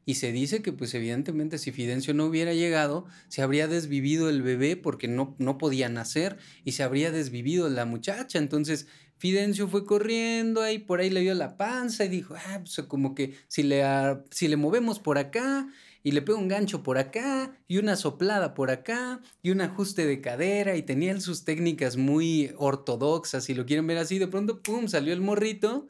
Y 0.09 0.15
se 0.15 0.33
dice 0.33 0.62
que 0.62 0.73
pues 0.73 0.95
evidentemente 0.95 1.59
si 1.59 1.71
Fidencio 1.71 2.15
no 2.15 2.25
hubiera 2.25 2.55
llegado, 2.55 3.05
se 3.29 3.43
habría 3.43 3.69
desvivido 3.69 4.31
el 4.31 4.41
bebé 4.41 4.75
porque 4.75 5.07
no, 5.07 5.37
no 5.37 5.59
podía 5.59 5.91
nacer 5.91 6.38
y 6.65 6.73
se 6.73 6.83
habría 6.83 7.11
desvivido 7.11 7.69
la 7.69 7.85
muchacha. 7.85 8.38
Entonces 8.38 8.87
Fidencio 9.19 9.69
fue 9.69 9.85
corriendo 9.85 10.62
ahí, 10.62 10.79
por 10.79 11.00
ahí 11.00 11.11
le 11.11 11.21
dio 11.21 11.35
la 11.35 11.59
panza 11.59 12.07
y 12.07 12.09
dijo, 12.09 12.35
ah, 12.37 12.61
pues 12.61 12.88
como 12.88 13.15
que 13.15 13.35
si 13.49 13.62
le, 13.62 13.85
si 14.31 14.49
le 14.49 14.57
movemos 14.57 14.99
por 14.99 15.19
acá 15.19 15.69
y 16.03 16.12
le 16.12 16.23
pego 16.23 16.38
un 16.38 16.49
gancho 16.49 16.83
por 16.83 16.97
acá 16.97 17.61
y 17.69 17.77
una 17.77 17.95
soplada 17.95 18.55
por 18.55 18.71
acá 18.71 19.21
y 19.43 19.50
un 19.50 19.61
ajuste 19.61 20.07
de 20.07 20.23
cadera 20.23 20.77
y 20.77 20.83
tenía 20.85 21.21
sus 21.21 21.45
técnicas 21.45 21.99
muy 21.99 22.55
ortodoxas, 22.57 23.45
si 23.45 23.53
lo 23.53 23.67
quieren 23.67 23.87
ver 23.87 23.99
así, 23.99 24.19
de 24.19 24.29
pronto, 24.29 24.62
¡pum!, 24.62 24.88
salió 24.88 25.12
el 25.12 25.21
morrito, 25.21 25.87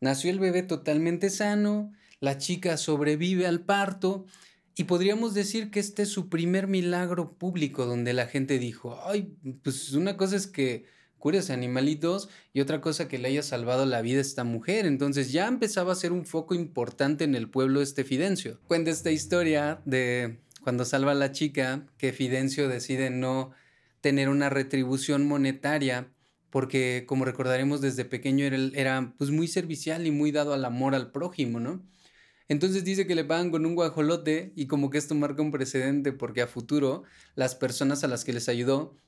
nació 0.00 0.30
el 0.30 0.38
bebé 0.38 0.62
totalmente 0.62 1.28
sano, 1.28 1.92
la 2.24 2.38
chica 2.38 2.76
sobrevive 2.76 3.46
al 3.46 3.60
parto 3.60 4.26
y 4.76 4.84
podríamos 4.84 5.34
decir 5.34 5.70
que 5.70 5.78
este 5.78 6.02
es 6.02 6.08
su 6.08 6.28
primer 6.28 6.66
milagro 6.66 7.34
público 7.38 7.86
donde 7.86 8.12
la 8.12 8.26
gente 8.26 8.58
dijo, 8.58 8.98
ay, 9.04 9.36
pues 9.62 9.92
una 9.92 10.16
cosa 10.16 10.36
es 10.36 10.46
que 10.48 10.84
cures 11.18 11.50
animalitos 11.50 12.28
y 12.52 12.60
otra 12.60 12.80
cosa 12.80 13.06
que 13.06 13.18
le 13.18 13.28
haya 13.28 13.42
salvado 13.42 13.86
la 13.86 14.02
vida 14.02 14.18
a 14.18 14.22
esta 14.22 14.42
mujer. 14.42 14.84
Entonces 14.84 15.32
ya 15.32 15.46
empezaba 15.46 15.92
a 15.92 15.96
ser 15.96 16.12
un 16.12 16.26
foco 16.26 16.54
importante 16.54 17.24
en 17.24 17.34
el 17.34 17.48
pueblo 17.48 17.80
este 17.80 18.04
Fidencio. 18.04 18.60
Cuenta 18.66 18.90
esta 18.90 19.10
historia 19.10 19.80
de 19.84 20.40
cuando 20.62 20.84
salva 20.84 21.12
a 21.12 21.14
la 21.14 21.30
chica 21.30 21.86
que 21.98 22.12
Fidencio 22.12 22.68
decide 22.68 23.10
no 23.10 23.52
tener 24.00 24.28
una 24.28 24.50
retribución 24.50 25.26
monetaria 25.26 26.10
porque 26.50 27.04
como 27.06 27.24
recordaremos 27.24 27.80
desde 27.80 28.04
pequeño 28.04 28.44
era, 28.44 28.58
era 28.74 29.14
pues 29.16 29.30
muy 29.30 29.48
servicial 29.48 30.06
y 30.06 30.10
muy 30.10 30.30
dado 30.30 30.52
al 30.52 30.64
amor 30.64 30.94
al 30.94 31.10
prójimo, 31.10 31.58
¿no? 31.58 31.82
Entonces 32.48 32.84
dice 32.84 33.06
que 33.06 33.14
le 33.14 33.24
pagan 33.24 33.50
con 33.50 33.64
un 33.64 33.74
guajolote 33.74 34.52
y 34.54 34.66
como 34.66 34.90
que 34.90 34.98
esto 34.98 35.14
marca 35.14 35.42
un 35.42 35.50
precedente 35.50 36.12
porque 36.12 36.42
a 36.42 36.46
futuro 36.46 37.04
las 37.34 37.54
personas 37.54 38.04
a 38.04 38.08
las 38.08 38.24
que 38.24 38.32
les 38.32 38.48
ayudó 38.48 38.98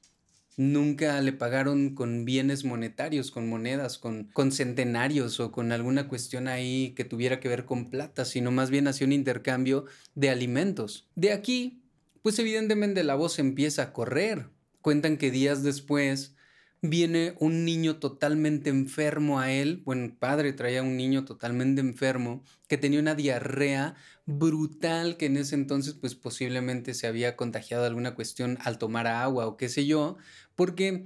nunca 0.56 1.20
le 1.20 1.32
pagaron 1.32 1.94
con 1.94 2.24
bienes 2.24 2.64
monetarios, 2.64 3.30
con 3.30 3.48
monedas, 3.48 3.98
con, 3.98 4.30
centenarios 4.52 5.38
o 5.38 5.52
con 5.52 5.70
alguna 5.70 6.08
cuestión 6.08 6.48
ahí 6.48 6.94
que 6.96 7.04
tuviera 7.04 7.40
que 7.40 7.48
ver 7.48 7.66
con 7.66 7.90
plata, 7.90 8.24
sino 8.24 8.50
más 8.50 8.70
bien 8.70 8.88
hacía 8.88 9.06
un 9.06 9.12
intercambio 9.12 9.84
de 10.14 10.30
alimentos. 10.30 11.08
De 11.14 11.32
aquí, 11.32 11.82
pues 12.22 12.38
evidentemente 12.38 13.04
la 13.04 13.14
voz 13.14 13.38
empieza 13.38 13.82
a 13.82 13.92
correr. 13.92 14.48
Cuentan 14.80 15.18
que 15.18 15.30
días 15.30 15.62
después 15.62 16.35
viene 16.82 17.34
un 17.40 17.64
niño 17.64 17.96
totalmente 17.96 18.70
enfermo 18.70 19.40
a 19.40 19.52
él, 19.52 19.82
bueno, 19.84 20.14
padre 20.18 20.52
traía 20.52 20.82
un 20.82 20.96
niño 20.96 21.24
totalmente 21.24 21.80
enfermo 21.80 22.42
que 22.68 22.78
tenía 22.78 23.00
una 23.00 23.14
diarrea 23.14 23.94
brutal 24.26 25.16
que 25.16 25.26
en 25.26 25.36
ese 25.36 25.54
entonces 25.54 25.94
pues 25.94 26.14
posiblemente 26.14 26.94
se 26.94 27.06
había 27.06 27.36
contagiado 27.36 27.84
alguna 27.84 28.14
cuestión 28.14 28.58
al 28.62 28.78
tomar 28.78 29.06
agua 29.06 29.46
o 29.46 29.56
qué 29.56 29.68
sé 29.68 29.86
yo, 29.86 30.16
porque 30.54 31.04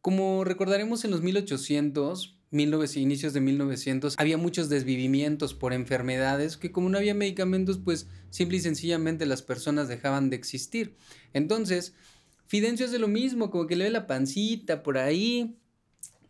como 0.00 0.44
recordaremos 0.44 1.04
en 1.04 1.10
los 1.10 1.20
1800, 1.20 2.38
inicios 2.52 3.32
de 3.32 3.40
1900, 3.40 4.14
había 4.18 4.38
muchos 4.38 4.68
desvivimientos 4.68 5.54
por 5.54 5.72
enfermedades 5.72 6.56
que 6.56 6.72
como 6.72 6.88
no 6.88 6.98
había 6.98 7.14
medicamentos 7.14 7.78
pues 7.78 8.08
simple 8.30 8.56
y 8.56 8.60
sencillamente 8.60 9.26
las 9.26 9.42
personas 9.42 9.88
dejaban 9.88 10.30
de 10.30 10.36
existir. 10.36 10.96
Entonces, 11.32 11.94
Fidencio 12.50 12.86
hace 12.86 12.98
lo 12.98 13.06
mismo, 13.06 13.48
como 13.48 13.68
que 13.68 13.76
le 13.76 13.84
ve 13.84 13.90
la 13.90 14.08
pancita 14.08 14.82
por 14.82 14.98
ahí, 14.98 15.56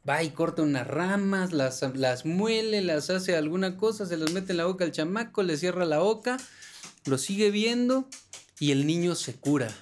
va 0.07 0.23
y 0.23 0.29
corta 0.29 0.61
unas 0.61 0.87
ramas, 0.87 1.55
las, 1.55 1.81
las 1.95 2.27
muele, 2.27 2.83
las 2.83 3.09
hace 3.09 3.37
alguna 3.37 3.79
cosa, 3.79 4.05
se 4.05 4.19
las 4.19 4.31
mete 4.31 4.53
en 4.53 4.59
la 4.59 4.67
boca 4.67 4.85
al 4.85 4.93
chamaco, 4.93 5.43
le 5.43 5.57
cierra 5.57 5.87
la 5.87 6.01
boca, 6.01 6.37
lo 7.07 7.17
sigue 7.17 7.51
viendo 7.51 8.07
y 8.59 8.71
el 8.71 8.87
niño 8.87 9.15
se 9.15 9.33
cura. 9.33 9.75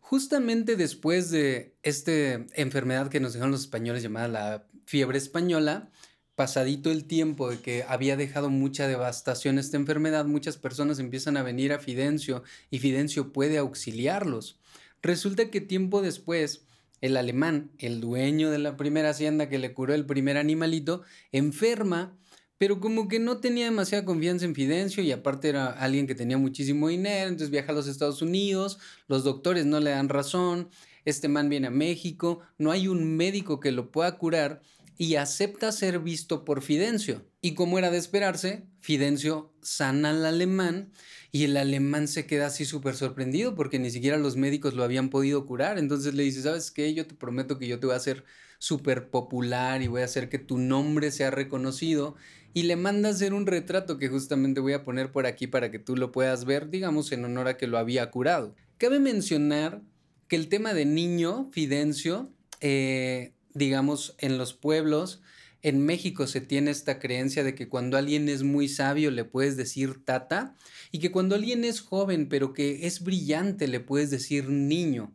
Justamente 0.00 0.76
después 0.76 1.30
de 1.30 1.76
esta 1.82 2.12
enfermedad 2.54 3.10
que 3.10 3.20
nos 3.20 3.34
dejaron 3.34 3.52
los 3.52 3.60
españoles 3.60 4.02
llamada 4.02 4.28
la 4.28 4.66
fiebre 4.86 5.18
española, 5.18 5.90
pasadito 6.34 6.90
el 6.90 7.04
tiempo 7.04 7.50
de 7.50 7.60
que 7.60 7.84
había 7.86 8.16
dejado 8.16 8.48
mucha 8.48 8.88
devastación 8.88 9.58
esta 9.58 9.76
enfermedad, 9.76 10.24
muchas 10.24 10.56
personas 10.56 10.98
empiezan 10.98 11.36
a 11.36 11.42
venir 11.42 11.74
a 11.74 11.78
Fidencio 11.78 12.42
y 12.70 12.78
Fidencio 12.78 13.34
puede 13.34 13.58
auxiliarlos. 13.58 14.58
Resulta 15.04 15.50
que 15.50 15.60
tiempo 15.60 16.00
después, 16.00 16.64
el 17.02 17.18
alemán, 17.18 17.70
el 17.76 18.00
dueño 18.00 18.50
de 18.50 18.58
la 18.58 18.78
primera 18.78 19.10
hacienda 19.10 19.50
que 19.50 19.58
le 19.58 19.74
curó 19.74 19.92
el 19.92 20.06
primer 20.06 20.38
animalito, 20.38 21.02
enferma, 21.30 22.16
pero 22.56 22.80
como 22.80 23.06
que 23.06 23.18
no 23.18 23.36
tenía 23.36 23.66
demasiada 23.66 24.06
confianza 24.06 24.46
en 24.46 24.54
Fidencio 24.54 25.02
y 25.02 25.12
aparte 25.12 25.50
era 25.50 25.66
alguien 25.66 26.06
que 26.06 26.14
tenía 26.14 26.38
muchísimo 26.38 26.88
dinero, 26.88 27.28
entonces 27.28 27.50
viaja 27.50 27.72
a 27.72 27.74
los 27.74 27.86
Estados 27.86 28.22
Unidos, 28.22 28.78
los 29.06 29.24
doctores 29.24 29.66
no 29.66 29.78
le 29.78 29.90
dan 29.90 30.08
razón, 30.08 30.70
este 31.04 31.28
man 31.28 31.50
viene 31.50 31.66
a 31.66 31.70
México, 31.70 32.40
no 32.56 32.70
hay 32.70 32.88
un 32.88 33.14
médico 33.14 33.60
que 33.60 33.72
lo 33.72 33.90
pueda 33.90 34.16
curar 34.16 34.62
y 34.96 35.16
acepta 35.16 35.72
ser 35.72 35.98
visto 35.98 36.44
por 36.44 36.62
Fidencio. 36.62 37.26
Y 37.40 37.54
como 37.54 37.78
era 37.78 37.90
de 37.90 37.98
esperarse, 37.98 38.66
Fidencio 38.80 39.52
sana 39.62 40.10
al 40.10 40.24
alemán 40.24 40.92
y 41.32 41.44
el 41.44 41.56
alemán 41.56 42.06
se 42.06 42.26
queda 42.26 42.46
así 42.46 42.64
súper 42.64 42.94
sorprendido 42.94 43.54
porque 43.54 43.78
ni 43.78 43.90
siquiera 43.90 44.16
los 44.16 44.36
médicos 44.36 44.74
lo 44.74 44.84
habían 44.84 45.10
podido 45.10 45.46
curar. 45.46 45.78
Entonces 45.78 46.14
le 46.14 46.22
dice, 46.22 46.42
¿sabes 46.42 46.70
qué? 46.70 46.94
Yo 46.94 47.06
te 47.06 47.14
prometo 47.14 47.58
que 47.58 47.66
yo 47.66 47.80
te 47.80 47.86
voy 47.86 47.94
a 47.94 47.98
hacer 47.98 48.24
súper 48.58 49.10
popular 49.10 49.82
y 49.82 49.88
voy 49.88 50.02
a 50.02 50.06
hacer 50.06 50.28
que 50.28 50.38
tu 50.38 50.58
nombre 50.58 51.10
sea 51.10 51.30
reconocido. 51.30 52.14
Y 52.52 52.62
le 52.62 52.76
manda 52.76 53.08
hacer 53.08 53.34
un 53.34 53.46
retrato 53.46 53.98
que 53.98 54.08
justamente 54.08 54.60
voy 54.60 54.74
a 54.74 54.84
poner 54.84 55.10
por 55.10 55.26
aquí 55.26 55.48
para 55.48 55.72
que 55.72 55.80
tú 55.80 55.96
lo 55.96 56.12
puedas 56.12 56.44
ver, 56.44 56.70
digamos, 56.70 57.10
en 57.10 57.24
honor 57.24 57.48
a 57.48 57.56
que 57.56 57.66
lo 57.66 57.78
había 57.78 58.10
curado. 58.12 58.54
Cabe 58.78 59.00
mencionar 59.00 59.82
que 60.28 60.36
el 60.36 60.48
tema 60.48 60.72
de 60.72 60.84
niño, 60.84 61.50
Fidencio, 61.52 62.32
eh, 62.60 63.33
digamos, 63.54 64.14
en 64.18 64.36
los 64.36 64.52
pueblos, 64.52 65.22
en 65.62 65.84
México 65.84 66.26
se 66.26 66.42
tiene 66.42 66.70
esta 66.70 66.98
creencia 66.98 67.42
de 67.42 67.54
que 67.54 67.70
cuando 67.70 67.96
alguien 67.96 68.28
es 68.28 68.42
muy 68.42 68.68
sabio 68.68 69.10
le 69.10 69.24
puedes 69.24 69.56
decir 69.56 70.04
tata 70.04 70.54
y 70.92 70.98
que 70.98 71.10
cuando 71.10 71.34
alguien 71.34 71.64
es 71.64 71.80
joven 71.80 72.28
pero 72.28 72.52
que 72.52 72.86
es 72.86 73.02
brillante 73.02 73.66
le 73.66 73.80
puedes 73.80 74.10
decir 74.10 74.50
niño. 74.50 75.10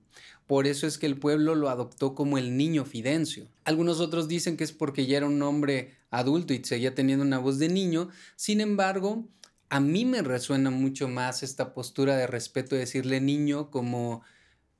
Por 0.47 0.65
eso 0.65 0.87
es 0.87 0.97
que 0.97 1.05
el 1.05 1.19
pueblo 1.19 1.53
lo 1.53 1.69
adoptó 1.69 2.15
como 2.15 2.39
el 2.39 2.57
niño 2.57 2.83
Fidencio. 2.83 3.45
Algunos 3.63 3.99
otros 3.99 4.27
dicen 4.27 4.57
que 4.57 4.63
es 4.63 4.71
porque 4.71 5.05
ya 5.05 5.17
era 5.17 5.27
un 5.27 5.39
hombre 5.43 5.93
adulto 6.09 6.55
y 6.55 6.63
seguía 6.63 6.95
teniendo 6.95 7.23
una 7.23 7.37
voz 7.37 7.59
de 7.59 7.69
niño. 7.69 8.09
Sin 8.35 8.59
embargo, 8.59 9.27
a 9.69 9.79
mí 9.79 10.05
me 10.05 10.23
resuena 10.23 10.71
mucho 10.71 11.07
más 11.07 11.43
esta 11.43 11.75
postura 11.75 12.17
de 12.17 12.25
respeto 12.25 12.73
de 12.73 12.81
decirle 12.81 13.21
niño 13.21 13.69
como 13.69 14.23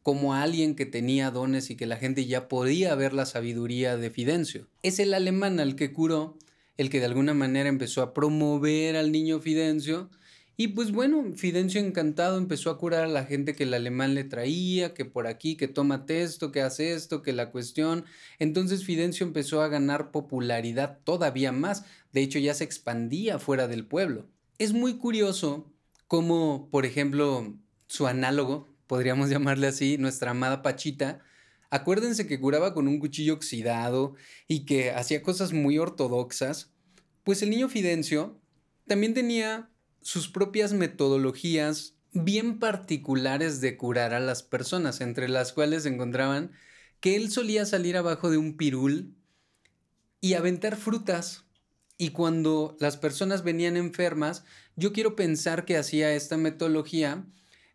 como 0.04 0.34
alguien 0.34 0.76
que 0.76 0.86
tenía 0.86 1.32
dones 1.32 1.70
y 1.70 1.76
que 1.76 1.86
la 1.86 1.98
gente 1.98 2.26
ya 2.26 2.48
podía 2.48 2.96
ver 2.96 3.14
la 3.14 3.26
sabiduría 3.26 3.98
de 3.98 4.10
Fidencio. 4.10 4.68
Es 4.84 5.00
el 5.00 5.14
alemán 5.14 5.60
al 5.60 5.76
que 5.76 5.92
curó, 5.92 6.38
el 6.78 6.90
que 6.90 7.00
de 7.00 7.06
alguna 7.06 7.34
manera 7.34 7.70
empezó 7.70 8.02
a 8.02 8.14
promover 8.14 8.96
al 8.96 9.12
niño 9.12 9.40
Fidencio. 9.40 10.10
Y 10.56 10.70
pues 10.70 10.92
bueno, 10.92 11.24
Fidencio 11.36 11.80
encantado 11.80 12.38
empezó 12.38 12.70
a 12.70 12.78
curar 12.78 13.04
a 13.04 13.08
la 13.08 13.26
gente 13.26 13.56
que 13.56 13.64
el 13.64 13.74
alemán 13.74 14.14
le 14.14 14.24
traía, 14.24 14.94
que 14.94 15.06
por 15.06 15.28
aquí, 15.28 15.56
que 15.56 15.68
toma 15.68 16.06
esto, 16.08 16.52
que 16.52 16.62
hace 16.62 16.94
esto, 16.94 17.22
que 17.22 17.34
la 17.34 17.52
cuestión. 17.52 18.06
Entonces 18.40 18.84
Fidencio 18.84 19.26
empezó 19.26 19.62
a 19.62 19.68
ganar 19.68 20.12
popularidad 20.12 21.00
todavía 21.04 21.52
más. 21.52 21.86
De 22.12 22.22
hecho, 22.22 22.40
ya 22.40 22.54
se 22.54 22.64
expandía 22.64 23.40
fuera 23.40 23.68
del 23.68 23.86
pueblo. 23.86 24.28
Es 24.58 24.74
muy 24.74 24.96
curioso 24.96 25.72
cómo, 26.08 26.68
por 26.72 26.86
ejemplo, 26.86 27.56
su 27.88 28.08
análogo, 28.08 28.68
podríamos 28.89 29.30
llamarle 29.30 29.67
así, 29.67 29.97
nuestra 29.97 30.32
amada 30.32 30.63
Pachita, 30.63 31.19
acuérdense 31.69 32.28
que 32.28 32.39
curaba 32.39 32.73
con 32.73 32.89
un 32.89 32.99
cuchillo 32.99 33.36
oxidado 33.36 34.15
y 34.47 34.65
que 34.65 34.91
hacía 34.91 35.21
cosas 35.21 35.54
muy 35.54 35.78
ortodoxas, 35.78 36.73
pues 37.23 37.43
el 37.43 37.52
niño 37.52 37.69
Fidencio 37.69 38.41
también 38.88 39.13
tenía 39.13 39.69
sus 40.02 40.28
propias 40.28 40.73
metodologías 40.73 41.95
bien 42.12 42.58
particulares 42.58 43.62
de 43.62 43.78
curar 43.78 44.15
a 44.15 44.19
las 44.19 44.41
personas, 44.41 44.99
entre 45.02 45.30
las 45.30 45.54
cuales 45.54 45.84
se 45.84 45.89
encontraban 45.89 46.52
que 46.99 47.15
él 47.15 47.30
solía 47.30 47.67
salir 47.67 47.95
abajo 47.95 48.32
de 48.32 48.38
un 48.38 48.58
pirul 48.58 49.13
y 50.19 50.34
aventar 50.34 50.75
frutas. 50.75 51.45
Y 51.99 52.10
cuando 52.10 52.75
las 52.80 52.97
personas 52.97 53.43
venían 53.43 53.78
enfermas, 53.78 54.43
yo 54.75 54.91
quiero 54.93 55.15
pensar 55.15 55.65
que 55.65 55.78
hacía 55.78 56.13
esta 56.13 56.38
metodología 56.38 57.28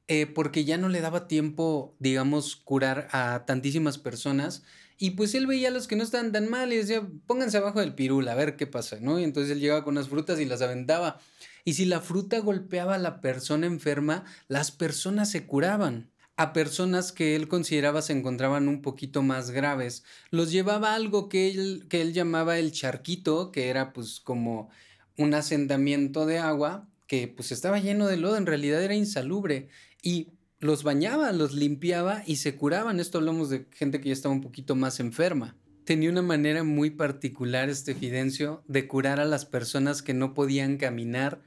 eh, 0.08 0.26
porque 0.26 0.64
ya 0.64 0.76
no 0.78 0.88
le 0.88 1.00
daba 1.00 1.28
tiempo, 1.28 1.96
digamos, 1.98 2.56
curar 2.56 3.08
a 3.12 3.44
tantísimas 3.46 3.98
personas. 3.98 4.62
Y 4.98 5.10
pues 5.12 5.34
él 5.34 5.46
veía 5.46 5.68
a 5.68 5.70
los 5.72 5.88
que 5.88 5.96
no 5.96 6.04
estaban 6.04 6.30
tan 6.32 6.48
mal 6.48 6.72
y 6.72 6.76
decía, 6.76 7.06
pónganse 7.26 7.56
abajo 7.56 7.80
del 7.80 7.94
pirul, 7.94 8.28
a 8.28 8.34
ver 8.34 8.56
qué 8.56 8.66
pasa, 8.66 8.98
¿no? 9.00 9.18
Y 9.18 9.24
entonces 9.24 9.50
él 9.52 9.60
llegaba 9.60 9.82
con 9.84 9.94
unas 9.96 10.08
frutas 10.08 10.38
y 10.40 10.44
las 10.44 10.62
aventaba. 10.62 11.20
Y 11.64 11.74
si 11.74 11.84
la 11.86 12.00
fruta 12.00 12.38
golpeaba 12.38 12.94
a 12.94 12.98
la 12.98 13.20
persona 13.20 13.66
enferma, 13.66 14.24
las 14.48 14.70
personas 14.70 15.30
se 15.30 15.46
curaban. 15.46 16.10
a 16.36 16.52
personas 16.52 17.12
que 17.12 17.36
él 17.36 17.46
consideraba 17.48 18.02
se 18.02 18.12
encontraban 18.12 18.68
un 18.68 18.82
poquito 18.82 19.22
más 19.22 19.50
graves. 19.52 20.04
Los 20.30 20.50
llevaba 20.50 20.94
algo 20.94 21.28
que 21.28 21.50
él, 21.50 21.86
que 21.88 22.00
él 22.02 22.12
llamaba 22.12 22.58
el 22.58 22.72
charquito, 22.72 23.52
que 23.52 23.68
era 23.68 23.92
pues 23.92 24.18
como 24.20 24.68
un 25.16 25.34
asentamiento 25.34 26.26
de 26.26 26.38
agua 26.38 26.88
que 27.06 27.28
pues 27.28 27.52
estaba 27.52 27.78
lleno 27.78 28.06
de 28.08 28.16
lodo, 28.16 28.36
en 28.36 28.46
realidad 28.46 28.82
era 28.82 28.94
insalubre 28.94 29.68
y 30.04 30.28
los 30.60 30.84
bañaba, 30.84 31.32
los 31.32 31.54
limpiaba 31.54 32.22
y 32.26 32.36
se 32.36 32.54
curaban. 32.54 33.00
Esto 33.00 33.18
hablamos 33.18 33.50
de 33.50 33.66
gente 33.72 34.00
que 34.00 34.10
ya 34.10 34.12
estaba 34.12 34.34
un 34.34 34.42
poquito 34.42 34.76
más 34.76 35.00
enferma. 35.00 35.56
Tenía 35.84 36.10
una 36.10 36.22
manera 36.22 36.62
muy 36.62 36.90
particular 36.90 37.68
este 37.68 37.94
Fidencio 37.94 38.62
de 38.68 38.86
curar 38.86 39.18
a 39.18 39.24
las 39.24 39.46
personas 39.46 40.02
que 40.02 40.14
no 40.14 40.32
podían 40.32 40.76
caminar 40.76 41.42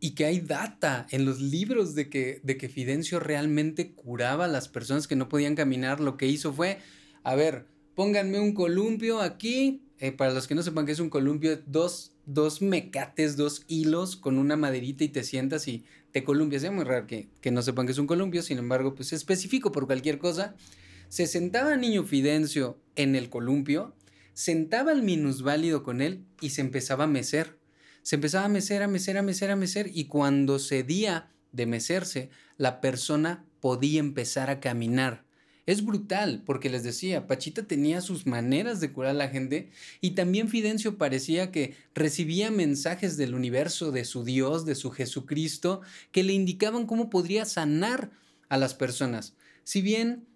y 0.00 0.14
que 0.14 0.24
hay 0.24 0.40
data 0.40 1.06
en 1.10 1.26
los 1.26 1.40
libros 1.40 1.94
de 1.94 2.08
que, 2.08 2.40
de 2.42 2.56
que 2.56 2.68
Fidencio 2.68 3.20
realmente 3.20 3.92
curaba 3.92 4.46
a 4.46 4.48
las 4.48 4.68
personas 4.68 5.06
que 5.06 5.16
no 5.16 5.28
podían 5.28 5.54
caminar. 5.54 6.00
Lo 6.00 6.16
que 6.16 6.26
hizo 6.26 6.52
fue, 6.52 6.78
a 7.22 7.34
ver, 7.34 7.66
pónganme 7.94 8.40
un 8.40 8.54
columpio 8.54 9.20
aquí. 9.20 9.82
Eh, 10.00 10.12
para 10.12 10.32
los 10.32 10.48
que 10.48 10.54
no 10.54 10.62
sepan 10.62 10.86
qué 10.86 10.92
es 10.92 11.00
un 11.00 11.10
columpio, 11.10 11.60
dos, 11.66 12.12
dos 12.26 12.62
mecates, 12.62 13.36
dos 13.36 13.64
hilos 13.68 14.16
con 14.16 14.38
una 14.38 14.56
maderita 14.56 15.04
y 15.04 15.08
te 15.08 15.22
sientas 15.22 15.68
y 15.68 15.84
te 16.10 16.24
columpias. 16.24 16.64
Es 16.64 16.72
muy 16.72 16.84
raro 16.84 17.06
que, 17.06 17.28
que 17.40 17.50
no 17.50 17.62
sepan 17.62 17.86
qué 17.86 17.92
es 17.92 17.98
un 17.98 18.06
columpio, 18.06 18.42
sin 18.42 18.58
embargo, 18.58 18.94
pues 18.94 19.12
específico 19.12 19.72
por 19.72 19.86
cualquier 19.86 20.18
cosa. 20.18 20.56
Se 21.08 21.26
sentaba 21.26 21.76
niño 21.76 22.04
Fidencio 22.04 22.78
en 22.96 23.14
el 23.14 23.28
columpio, 23.28 23.94
sentaba 24.32 24.92
al 24.92 25.02
minusválido 25.02 25.82
con 25.82 26.00
él 26.00 26.24
y 26.40 26.50
se 26.50 26.62
empezaba 26.62 27.04
a 27.04 27.08
mecer 27.08 27.60
se 28.02 28.16
empezaba 28.16 28.46
a 28.46 28.48
mecer, 28.48 28.82
a 28.82 28.88
mecer, 28.88 29.18
a 29.18 29.22
mecer, 29.22 29.50
a 29.50 29.56
mecer 29.56 29.90
y 29.92 30.06
cuando 30.06 30.58
cedía 30.58 31.30
de 31.52 31.66
mecerse, 31.66 32.30
la 32.56 32.80
persona 32.80 33.44
podía 33.60 34.00
empezar 34.00 34.50
a 34.50 34.60
caminar. 34.60 35.24
Es 35.70 35.84
brutal, 35.84 36.42
porque 36.44 36.68
les 36.68 36.82
decía, 36.82 37.28
Pachita 37.28 37.62
tenía 37.62 38.00
sus 38.00 38.26
maneras 38.26 38.80
de 38.80 38.92
curar 38.92 39.12
a 39.12 39.14
la 39.14 39.28
gente 39.28 39.70
y 40.00 40.16
también 40.16 40.48
Fidencio 40.48 40.98
parecía 40.98 41.52
que 41.52 41.76
recibía 41.94 42.50
mensajes 42.50 43.16
del 43.16 43.36
universo, 43.36 43.92
de 43.92 44.04
su 44.04 44.24
Dios, 44.24 44.66
de 44.66 44.74
su 44.74 44.90
Jesucristo, 44.90 45.80
que 46.10 46.24
le 46.24 46.32
indicaban 46.32 46.86
cómo 46.86 47.08
podría 47.08 47.44
sanar 47.44 48.10
a 48.48 48.56
las 48.56 48.74
personas. 48.74 49.36
Si 49.62 49.80
bien 49.80 50.26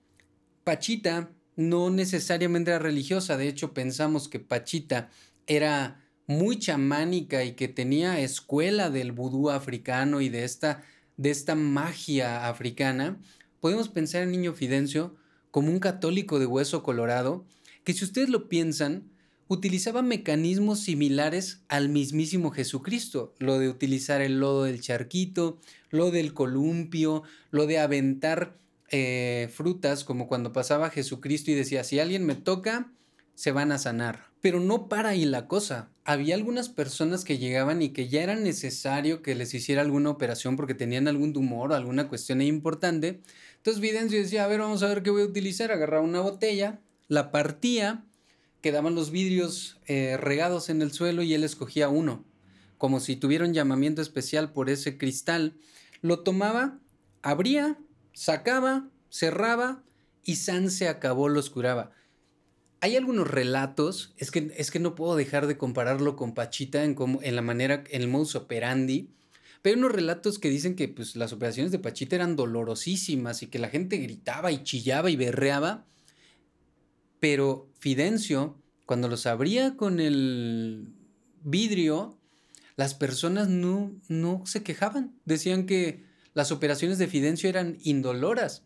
Pachita 0.62 1.32
no 1.56 1.90
necesariamente 1.90 2.70
era 2.70 2.78
religiosa, 2.78 3.36
de 3.36 3.48
hecho 3.48 3.74
pensamos 3.74 4.28
que 4.28 4.38
Pachita 4.38 5.10
era 5.48 6.00
muy 6.28 6.60
chamánica 6.60 7.42
y 7.42 7.54
que 7.54 7.66
tenía 7.66 8.20
escuela 8.20 8.88
del 8.88 9.10
vudú 9.10 9.50
africano 9.50 10.20
y 10.20 10.28
de 10.28 10.44
esta, 10.44 10.84
de 11.16 11.30
esta 11.30 11.56
magia 11.56 12.46
africana, 12.48 13.18
podemos 13.58 13.88
pensar 13.88 14.22
en 14.22 14.30
Niño 14.30 14.52
Fidencio 14.52 15.16
como 15.54 15.70
un 15.70 15.78
católico 15.78 16.40
de 16.40 16.46
hueso 16.46 16.82
colorado 16.82 17.44
que 17.84 17.92
si 17.92 18.04
ustedes 18.04 18.28
lo 18.28 18.48
piensan, 18.48 19.04
utilizaba 19.46 20.02
mecanismos 20.02 20.80
similares 20.80 21.60
al 21.68 21.90
mismísimo 21.90 22.50
Jesucristo, 22.50 23.32
lo 23.38 23.60
de 23.60 23.68
utilizar 23.68 24.20
el 24.20 24.40
lodo 24.40 24.64
del 24.64 24.80
charquito, 24.80 25.60
lo 25.90 26.10
del 26.10 26.34
columpio, 26.34 27.22
lo 27.52 27.68
de 27.68 27.78
aventar 27.78 28.56
eh, 28.90 29.48
frutas, 29.54 30.02
como 30.02 30.26
cuando 30.26 30.52
pasaba 30.52 30.90
Jesucristo 30.90 31.52
y 31.52 31.54
decía, 31.54 31.84
si 31.84 32.00
alguien 32.00 32.26
me 32.26 32.34
toca, 32.34 32.90
se 33.36 33.52
van 33.52 33.70
a 33.70 33.78
sanar. 33.78 34.24
Pero 34.40 34.58
no 34.58 34.88
para 34.88 35.10
ahí 35.10 35.24
la 35.24 35.46
cosa. 35.46 35.88
Había 36.04 36.34
algunas 36.34 36.68
personas 36.68 37.24
que 37.24 37.38
llegaban 37.38 37.80
y 37.80 37.90
que 37.90 38.08
ya 38.08 38.24
era 38.24 38.34
necesario 38.34 39.22
que 39.22 39.36
les 39.36 39.54
hiciera 39.54 39.82
alguna 39.82 40.10
operación 40.10 40.56
porque 40.56 40.74
tenían 40.74 41.06
algún 41.06 41.32
tumor 41.32 41.70
o 41.70 41.74
alguna 41.76 42.08
cuestión 42.08 42.42
importante. 42.42 43.20
Entonces 43.64 43.80
Videncio 43.80 44.18
decía, 44.18 44.44
a 44.44 44.46
ver, 44.46 44.60
vamos 44.60 44.82
a 44.82 44.88
ver 44.88 45.02
qué 45.02 45.08
voy 45.08 45.22
a 45.22 45.24
utilizar. 45.24 45.72
Agarraba 45.72 46.04
una 46.04 46.20
botella, 46.20 46.80
la 47.08 47.30
partía, 47.30 48.04
quedaban 48.60 48.94
los 48.94 49.10
vidrios 49.10 49.80
eh, 49.86 50.18
regados 50.18 50.68
en 50.68 50.82
el 50.82 50.92
suelo 50.92 51.22
y 51.22 51.32
él 51.32 51.44
escogía 51.44 51.88
uno, 51.88 52.26
como 52.76 53.00
si 53.00 53.16
tuviera 53.16 53.46
un 53.46 53.54
llamamiento 53.54 54.02
especial 54.02 54.52
por 54.52 54.68
ese 54.68 54.98
cristal. 54.98 55.56
Lo 56.02 56.20
tomaba, 56.20 56.78
abría, 57.22 57.78
sacaba, 58.12 58.90
cerraba 59.08 59.82
y 60.22 60.36
San 60.36 60.70
se 60.70 60.86
acabó, 60.86 61.30
los 61.30 61.48
curaba 61.48 61.92
hay 62.84 62.96
algunos 62.96 63.26
relatos, 63.30 64.12
es 64.18 64.30
que, 64.30 64.52
es 64.58 64.70
que 64.70 64.78
no 64.78 64.94
puedo 64.94 65.16
dejar 65.16 65.46
de 65.46 65.56
compararlo 65.56 66.16
con 66.16 66.34
Pachita 66.34 66.84
en, 66.84 66.94
como, 66.94 67.22
en 67.22 67.34
la 67.34 67.40
manera, 67.40 67.82
en 67.88 68.02
el 68.02 68.08
modus 68.08 68.34
operandi, 68.34 69.08
pero 69.64 69.76
hay 69.76 69.78
unos 69.78 69.92
relatos 69.92 70.38
que 70.38 70.50
dicen 70.50 70.76
que 70.76 70.88
pues, 70.88 71.16
las 71.16 71.32
operaciones 71.32 71.72
de 71.72 71.78
Pachita 71.78 72.16
eran 72.16 72.36
dolorosísimas 72.36 73.42
y 73.42 73.46
que 73.46 73.58
la 73.58 73.70
gente 73.70 73.96
gritaba 73.96 74.52
y 74.52 74.62
chillaba 74.62 75.08
y 75.08 75.16
berreaba, 75.16 75.86
pero 77.18 77.70
Fidencio, 77.78 78.60
cuando 78.84 79.08
los 79.08 79.24
abría 79.24 79.74
con 79.74 80.00
el 80.00 80.92
vidrio, 81.42 82.18
las 82.76 82.92
personas 82.92 83.48
no, 83.48 83.98
no 84.06 84.42
se 84.44 84.62
quejaban, 84.62 85.18
decían 85.24 85.64
que 85.64 86.04
las 86.34 86.52
operaciones 86.52 86.98
de 86.98 87.08
Fidencio 87.08 87.48
eran 87.48 87.78
indoloras. 87.84 88.64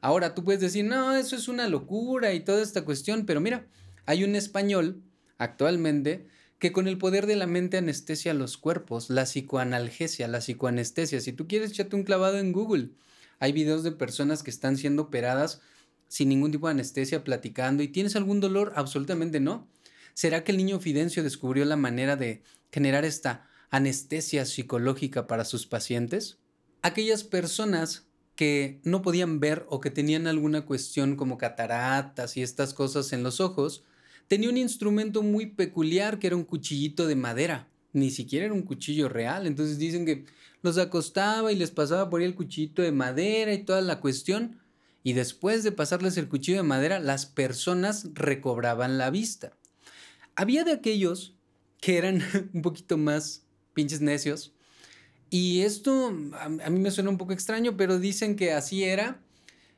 Ahora 0.00 0.36
tú 0.36 0.44
puedes 0.44 0.60
decir, 0.60 0.84
no, 0.84 1.16
eso 1.16 1.34
es 1.34 1.48
una 1.48 1.66
locura 1.66 2.32
y 2.32 2.44
toda 2.44 2.62
esta 2.62 2.84
cuestión, 2.84 3.26
pero 3.26 3.40
mira, 3.40 3.66
hay 4.06 4.22
un 4.22 4.36
español 4.36 5.02
actualmente 5.36 6.28
que 6.58 6.72
con 6.72 6.88
el 6.88 6.98
poder 6.98 7.26
de 7.26 7.36
la 7.36 7.46
mente 7.46 7.76
anestesia 7.76 8.34
los 8.34 8.58
cuerpos, 8.58 9.10
la 9.10 9.24
psicoanalgesia, 9.24 10.26
la 10.28 10.40
psicoanestesia. 10.40 11.20
Si 11.20 11.32
tú 11.32 11.46
quieres, 11.46 11.70
échate 11.70 11.94
un 11.94 12.02
clavado 12.02 12.38
en 12.38 12.52
Google. 12.52 12.90
Hay 13.38 13.52
videos 13.52 13.84
de 13.84 13.92
personas 13.92 14.42
que 14.42 14.50
están 14.50 14.76
siendo 14.76 15.02
operadas 15.02 15.60
sin 16.08 16.30
ningún 16.30 16.50
tipo 16.50 16.66
de 16.66 16.72
anestesia, 16.72 17.22
platicando. 17.22 17.82
¿Y 17.82 17.88
tienes 17.88 18.16
algún 18.16 18.40
dolor? 18.40 18.72
Absolutamente 18.74 19.40
no. 19.40 19.68
¿Será 20.14 20.42
que 20.42 20.50
el 20.50 20.58
niño 20.58 20.80
Fidencio 20.80 21.22
descubrió 21.22 21.64
la 21.64 21.76
manera 21.76 22.16
de 22.16 22.42
generar 22.72 23.04
esta 23.04 23.48
anestesia 23.70 24.44
psicológica 24.44 25.26
para 25.26 25.44
sus 25.44 25.66
pacientes? 25.66 26.38
Aquellas 26.82 27.22
personas 27.22 28.06
que 28.34 28.80
no 28.84 29.02
podían 29.02 29.40
ver 29.40 29.66
o 29.68 29.80
que 29.80 29.90
tenían 29.90 30.26
alguna 30.26 30.64
cuestión 30.64 31.16
como 31.16 31.38
cataratas 31.38 32.36
y 32.36 32.42
estas 32.42 32.74
cosas 32.74 33.12
en 33.12 33.22
los 33.22 33.40
ojos, 33.40 33.84
tenía 34.28 34.48
un 34.48 34.56
instrumento 34.56 35.22
muy 35.22 35.46
peculiar 35.46 36.18
que 36.18 36.28
era 36.28 36.36
un 36.36 36.44
cuchillito 36.44 37.06
de 37.06 37.16
madera. 37.16 37.68
Ni 37.92 38.10
siquiera 38.10 38.46
era 38.46 38.54
un 38.54 38.62
cuchillo 38.62 39.08
real. 39.08 39.46
Entonces 39.46 39.78
dicen 39.78 40.06
que 40.06 40.24
los 40.62 40.78
acostaba 40.78 41.52
y 41.52 41.56
les 41.56 41.70
pasaba 41.70 42.08
por 42.08 42.20
ahí 42.20 42.26
el 42.26 42.34
cuchillito 42.34 42.82
de 42.82 42.92
madera 42.92 43.52
y 43.52 43.64
toda 43.64 43.80
la 43.80 44.00
cuestión. 44.00 44.60
Y 45.02 45.14
después 45.14 45.64
de 45.64 45.72
pasarles 45.72 46.16
el 46.16 46.28
cuchillo 46.28 46.58
de 46.58 46.64
madera, 46.64 47.00
las 47.00 47.26
personas 47.26 48.08
recobraban 48.14 48.98
la 48.98 49.10
vista. 49.10 49.52
Había 50.36 50.64
de 50.64 50.72
aquellos 50.72 51.34
que 51.80 51.96
eran 51.98 52.22
un 52.52 52.62
poquito 52.62 52.96
más 52.98 53.44
pinches 53.74 54.00
necios 54.00 54.52
y 55.30 55.60
esto 55.60 56.08
a, 56.38 56.48
mí 56.48 56.78
me 56.78 56.90
suena 56.90 57.10
un 57.10 57.18
poco 57.18 57.32
extraño, 57.32 57.76
pero 57.76 57.98
dicen 57.98 58.36
que 58.36 58.52
así 58.52 58.84
era. 58.84 59.20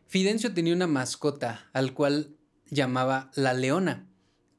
Fidencio 0.06 0.54
tenía 0.54 0.74
una 0.74 0.86
mascota 0.86 1.68
al 1.72 1.94
cual 1.94 2.34
llamaba 2.70 3.30
la 3.34 3.52
leona, 3.52 4.06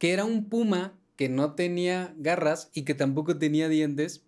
que 0.02 0.14
era 0.14 0.26
un 0.26 0.50
puma 0.50 0.98
que 1.16 1.30
no 1.30 1.54
tenía 1.54 2.16
garras 2.18 2.72
y 2.74 2.86
que 2.86 2.96
tampoco 2.96 3.38
tenía 3.38 3.70
dientes. 3.70 4.24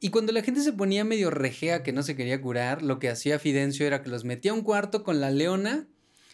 Y 0.00 0.10
cuando 0.10 0.32
la 0.32 0.42
gente 0.42 0.60
se 0.60 0.74
ponía 0.74 1.02
medio 1.02 1.30
rejea 1.30 1.82
que 1.82 1.94
no 1.94 2.02
se 2.02 2.14
quería 2.14 2.42
curar, 2.42 2.82
lo 2.82 2.98
que 2.98 3.08
hacía 3.08 3.38
Fidencio 3.38 3.86
era 3.86 4.02
que 4.02 4.10
los 4.10 4.26
metía 4.26 4.50
a 4.50 4.54
un 4.54 4.60
cuarto 4.60 5.02
con 5.02 5.18
la 5.18 5.30
leona 5.30 5.88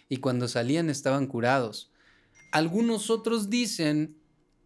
y 0.09 0.17
cuando 0.17 0.49
salían 0.49 0.91
estaban 0.91 1.29
curados. 1.29 1.93
Algunos 2.51 3.11
otros 3.11 3.49
dicen 3.49 4.17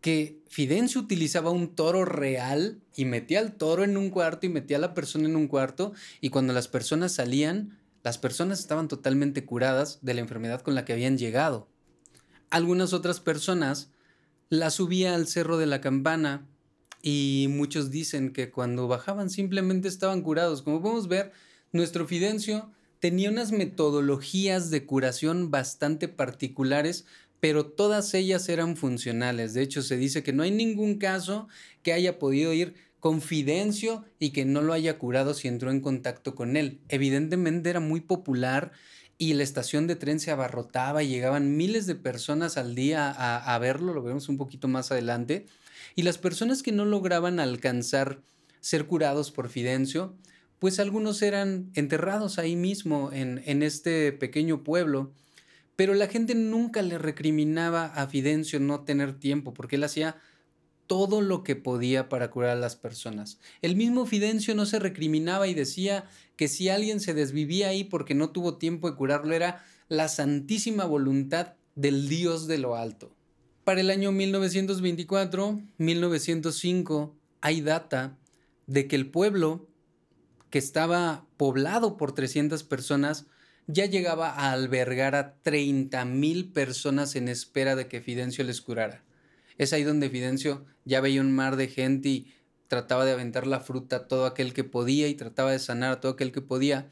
que 0.00 0.40
Fidencio 0.48 0.98
utilizaba 0.98 1.50
un 1.50 1.74
toro 1.74 2.06
real 2.06 2.80
y 2.96 3.04
metía 3.04 3.40
al 3.40 3.56
toro 3.58 3.84
en 3.84 3.98
un 3.98 4.08
cuarto 4.08 4.46
y 4.46 4.48
metía 4.48 4.78
a 4.78 4.80
la 4.80 4.94
persona 4.94 5.28
en 5.28 5.36
un 5.36 5.48
cuarto 5.48 5.92
y 6.22 6.30
cuando 6.30 6.54
las 6.54 6.66
personas 6.66 7.12
salían, 7.12 7.78
las 8.02 8.16
personas 8.16 8.58
estaban 8.58 8.88
totalmente 8.88 9.44
curadas 9.44 9.98
de 10.00 10.14
la 10.14 10.22
enfermedad 10.22 10.62
con 10.62 10.74
la 10.74 10.86
que 10.86 10.94
habían 10.94 11.18
llegado. 11.18 11.68
Algunas 12.56 12.94
otras 12.94 13.20
personas 13.20 13.90
las 14.48 14.72
subía 14.72 15.14
al 15.14 15.26
cerro 15.26 15.58
de 15.58 15.66
la 15.66 15.82
campana 15.82 16.46
y 17.02 17.48
muchos 17.50 17.90
dicen 17.90 18.32
que 18.32 18.50
cuando 18.50 18.88
bajaban 18.88 19.28
simplemente 19.28 19.88
estaban 19.88 20.22
curados. 20.22 20.62
Como 20.62 20.80
podemos 20.80 21.06
ver, 21.06 21.32
nuestro 21.72 22.06
Fidencio 22.06 22.70
tenía 22.98 23.28
unas 23.28 23.52
metodologías 23.52 24.70
de 24.70 24.86
curación 24.86 25.50
bastante 25.50 26.08
particulares 26.08 27.04
pero 27.40 27.66
todas 27.66 28.14
ellas 28.14 28.48
eran 28.48 28.78
funcionales. 28.78 29.52
De 29.52 29.60
hecho, 29.60 29.82
se 29.82 29.98
dice 29.98 30.22
que 30.22 30.32
no 30.32 30.42
hay 30.42 30.50
ningún 30.50 30.96
caso 30.96 31.48
que 31.82 31.92
haya 31.92 32.18
podido 32.18 32.54
ir 32.54 32.74
con 33.00 33.20
Fidencio 33.20 34.02
y 34.18 34.30
que 34.30 34.46
no 34.46 34.62
lo 34.62 34.72
haya 34.72 34.98
curado 34.98 35.34
si 35.34 35.46
entró 35.46 35.70
en 35.70 35.82
contacto 35.82 36.34
con 36.34 36.56
él. 36.56 36.80
Evidentemente 36.88 37.68
era 37.68 37.80
muy 37.80 38.00
popular 38.00 38.72
y 39.18 39.34
la 39.34 39.42
estación 39.42 39.86
de 39.86 39.96
tren 39.96 40.20
se 40.20 40.30
abarrotaba 40.30 41.02
y 41.02 41.08
llegaban 41.08 41.56
miles 41.56 41.86
de 41.86 41.94
personas 41.94 42.56
al 42.56 42.74
día 42.74 43.10
a, 43.10 43.58
verlo, 43.58 43.94
lo 43.94 44.02
veremos 44.02 44.28
un 44.28 44.36
poquito 44.36 44.68
más 44.68 44.92
adelante. 44.92 45.46
Y 45.94 46.02
las 46.02 46.18
personas 46.18 46.62
que 46.62 46.72
no 46.72 46.84
lograban 46.84 47.40
alcanzar 47.40 48.20
ser 48.60 48.86
curados 48.86 49.30
por 49.30 49.48
Fidencio, 49.48 50.14
pues 50.58 50.78
algunos 50.80 51.22
eran 51.22 51.70
enterrados 51.74 52.38
ahí 52.38 52.56
mismo 52.56 53.10
en, 53.12 53.42
en 53.46 53.62
este 53.62 54.12
pequeño 54.12 54.62
pueblo, 54.64 55.12
pero 55.76 55.94
la 55.94 56.08
gente 56.08 56.34
nunca 56.34 56.82
le 56.82 56.98
recriminaba 56.98 57.86
a 57.86 58.06
Fidencio 58.08 58.60
no 58.60 58.80
tener 58.80 59.18
tiempo, 59.18 59.54
porque 59.54 59.76
él 59.76 59.84
hacía 59.84 60.16
todo 60.86 61.20
lo 61.20 61.42
que 61.42 61.56
podía 61.56 62.08
para 62.08 62.30
curar 62.30 62.50
a 62.50 62.60
las 62.60 62.76
personas. 62.76 63.38
El 63.62 63.76
mismo 63.76 64.06
Fidencio 64.06 64.54
no 64.54 64.66
se 64.66 64.78
recriminaba 64.78 65.48
y 65.48 65.54
decía 65.54 66.04
que 66.36 66.48
si 66.48 66.68
alguien 66.68 67.00
se 67.00 67.14
desvivía 67.14 67.68
ahí 67.68 67.84
porque 67.84 68.14
no 68.14 68.30
tuvo 68.30 68.56
tiempo 68.56 68.90
de 68.90 68.96
curarlo 68.96 69.34
era 69.34 69.64
la 69.88 70.08
santísima 70.08 70.84
voluntad 70.84 71.54
del 71.74 72.08
Dios 72.08 72.46
de 72.46 72.58
lo 72.58 72.76
alto. 72.76 73.14
Para 73.64 73.80
el 73.80 73.90
año 73.90 74.12
1924, 74.12 75.60
1905, 75.78 77.16
hay 77.40 77.60
data 77.60 78.16
de 78.66 78.86
que 78.86 78.96
el 78.96 79.10
pueblo, 79.10 79.68
que 80.50 80.58
estaba 80.58 81.26
poblado 81.36 81.96
por 81.96 82.12
300 82.12 82.62
personas, 82.62 83.26
ya 83.66 83.86
llegaba 83.86 84.30
a 84.30 84.52
albergar 84.52 85.14
a 85.14 85.34
30 85.42 86.04
mil 86.04 86.52
personas 86.52 87.16
en 87.16 87.28
espera 87.28 87.74
de 87.74 87.88
que 87.88 88.00
Fidencio 88.00 88.44
les 88.44 88.60
curara. 88.60 89.02
Es 89.58 89.72
ahí 89.72 89.82
donde 89.82 90.10
Fidencio 90.10 90.64
ya 90.84 91.00
veía 91.00 91.20
un 91.20 91.32
mar 91.32 91.56
de 91.56 91.68
gente 91.68 92.08
y 92.08 92.34
trataba 92.68 93.04
de 93.04 93.12
aventar 93.12 93.46
la 93.46 93.60
fruta 93.60 93.96
a 93.96 94.08
todo 94.08 94.26
aquel 94.26 94.52
que 94.52 94.64
podía 94.64 95.08
y 95.08 95.14
trataba 95.14 95.52
de 95.52 95.58
sanar 95.58 95.92
a 95.92 96.00
todo 96.00 96.12
aquel 96.12 96.32
que 96.32 96.40
podía. 96.40 96.90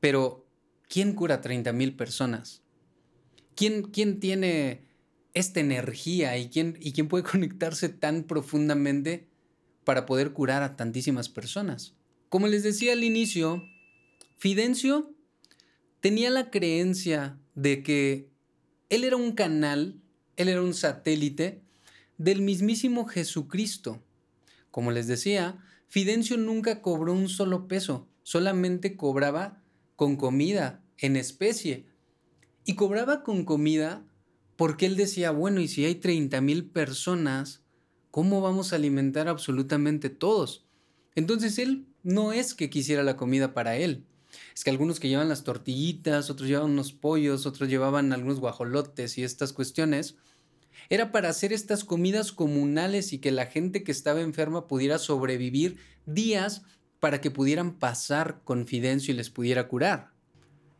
Pero, 0.00 0.46
¿quién 0.88 1.14
cura 1.14 1.40
30 1.40 1.72
mil 1.72 1.94
personas? 1.96 2.62
¿Quién, 3.54 3.82
¿Quién, 3.82 4.20
tiene 4.20 4.84
esta 5.34 5.60
energía 5.60 6.36
y 6.38 6.48
quién, 6.48 6.76
y 6.80 6.92
quién 6.92 7.08
puede 7.08 7.24
conectarse 7.30 7.88
tan 7.88 8.24
profundamente 8.24 9.28
para 9.84 10.06
poder 10.06 10.32
curar 10.32 10.62
a 10.62 10.76
tantísimas 10.76 11.28
personas? 11.28 11.94
Como 12.28 12.46
les 12.46 12.62
decía 12.62 12.92
al 12.92 13.04
inicio, 13.04 13.62
Fidencio 14.38 15.14
tenía 16.00 16.30
la 16.30 16.50
creencia 16.50 17.38
de 17.54 17.82
que 17.82 18.30
él 18.88 19.04
era 19.04 19.16
un 19.16 19.32
canal, 19.32 20.00
él 20.36 20.48
era 20.48 20.62
un 20.62 20.74
satélite 20.74 21.62
del 22.20 22.42
mismísimo 22.42 23.06
Jesucristo. 23.06 24.02
Como 24.70 24.90
les 24.90 25.06
decía, 25.06 25.64
Fidencio 25.88 26.36
nunca 26.36 26.82
cobró 26.82 27.14
un 27.14 27.30
solo 27.30 27.66
peso, 27.66 28.08
solamente 28.22 28.94
cobraba 28.94 29.62
con 29.96 30.16
comida, 30.16 30.84
en 30.98 31.16
especie. 31.16 31.86
Y 32.66 32.74
cobraba 32.74 33.22
con 33.22 33.46
comida 33.46 34.04
porque 34.56 34.84
él 34.84 34.96
decía, 34.96 35.30
bueno, 35.30 35.62
y 35.62 35.68
si 35.68 35.86
hay 35.86 35.94
30 35.94 36.42
mil 36.42 36.66
personas, 36.66 37.62
¿cómo 38.10 38.42
vamos 38.42 38.74
a 38.74 38.76
alimentar 38.76 39.26
absolutamente 39.26 40.10
todos? 40.10 40.66
Entonces 41.14 41.58
él 41.58 41.86
no 42.02 42.34
es 42.34 42.52
que 42.52 42.68
quisiera 42.68 43.02
la 43.02 43.16
comida 43.16 43.54
para 43.54 43.78
él. 43.78 44.04
Es 44.54 44.62
que 44.62 44.68
algunos 44.68 45.00
que 45.00 45.08
llevan 45.08 45.30
las 45.30 45.42
tortillitas, 45.42 46.28
otros 46.28 46.50
llevaban 46.50 46.72
unos 46.72 46.92
pollos, 46.92 47.46
otros 47.46 47.70
llevaban 47.70 48.12
algunos 48.12 48.40
guajolotes 48.40 49.16
y 49.16 49.24
estas 49.24 49.54
cuestiones, 49.54 50.16
era 50.88 51.12
para 51.12 51.28
hacer 51.28 51.52
estas 51.52 51.84
comidas 51.84 52.32
comunales 52.32 53.12
y 53.12 53.18
que 53.18 53.30
la 53.30 53.46
gente 53.46 53.82
que 53.82 53.92
estaba 53.92 54.20
enferma 54.20 54.66
pudiera 54.66 54.98
sobrevivir 54.98 55.76
días 56.06 56.62
para 57.00 57.20
que 57.20 57.30
pudieran 57.30 57.74
pasar 57.74 58.40
con 58.44 58.66
Fidencio 58.66 59.12
y 59.12 59.16
les 59.16 59.30
pudiera 59.30 59.68
curar. 59.68 60.10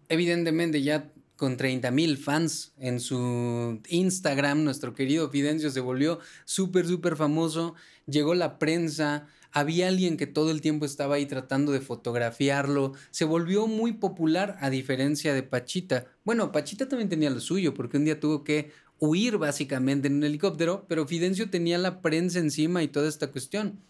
Evidentemente 0.09 0.83
ya 0.83 1.11
con 1.37 1.57
30 1.57 1.91
mil 1.91 2.19
fans 2.19 2.75
en 2.79 3.01
su 3.01 3.81
Instagram, 3.89 4.63
nuestro 4.63 4.93
querido 4.93 5.31
Fidencio 5.31 5.71
se 5.71 5.81
volvió 5.81 6.19
súper, 6.45 6.87
súper 6.87 7.17
famoso, 7.17 7.75
llegó 8.07 8.35
la 8.35 8.59
prensa, 8.59 9.27
había 9.53 9.89
alguien 9.89 10.19
que 10.19 10.27
todo 10.27 10.51
el 10.51 10.61
tiempo 10.61 10.85
estaba 10.85 11.15
ahí 11.15 11.25
tratando 11.25 11.73
de 11.73 11.81
fotografiarlo, 11.81 12.93
se 13.11 13.25
volvió 13.25 13.67
muy 13.67 13.95
popular 13.95 14.59
a 14.61 14.69
diferencia 14.69 15.33
de 15.33 15.43
Pachita. 15.43 16.07
Bueno, 16.25 16.53
Pachita 16.53 16.89
también 16.89 17.09
tenía 17.09 17.31
lo 17.31 17.41
suyo, 17.41 17.73
porque 17.73 17.97
un 17.97 18.05
día 18.05 18.21
tuvo 18.21 18.45
que 18.45 18.71
huir 19.01 19.39
básicamente 19.39 20.09
en 20.09 20.17
un 20.17 20.25
helicóptero, 20.25 20.85
pero 20.89 21.09
Fidencio 21.09 21.51
tenía 21.51 21.79
la 21.79 22.03
prensa 22.03 22.39
encima 22.39 22.83
y 22.83 22.89
toda 22.89 23.09
esta 23.09 23.33
cuestión. 23.33 23.81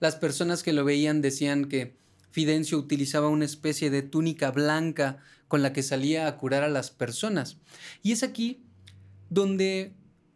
Las 0.00 0.16
personas 0.16 0.62
que 0.62 0.72
lo 0.72 0.84
veían 0.84 1.22
decían 1.22 1.66
que 1.66 1.96
Fidencio 2.30 2.76
utilizaba 2.76 3.28
una 3.28 3.46
especie 3.46 3.88
de 3.88 4.02
túnica 4.02 4.50
blanca 4.50 5.18
con 5.48 5.62
la 5.62 5.72
que 5.72 5.82
salía 5.82 6.26
a 6.26 6.36
curar 6.36 6.64
a 6.64 6.68
las 6.68 6.90
personas. 6.90 7.58
Y 8.02 8.12
es 8.12 8.22
aquí 8.22 8.60
donde 9.30 9.94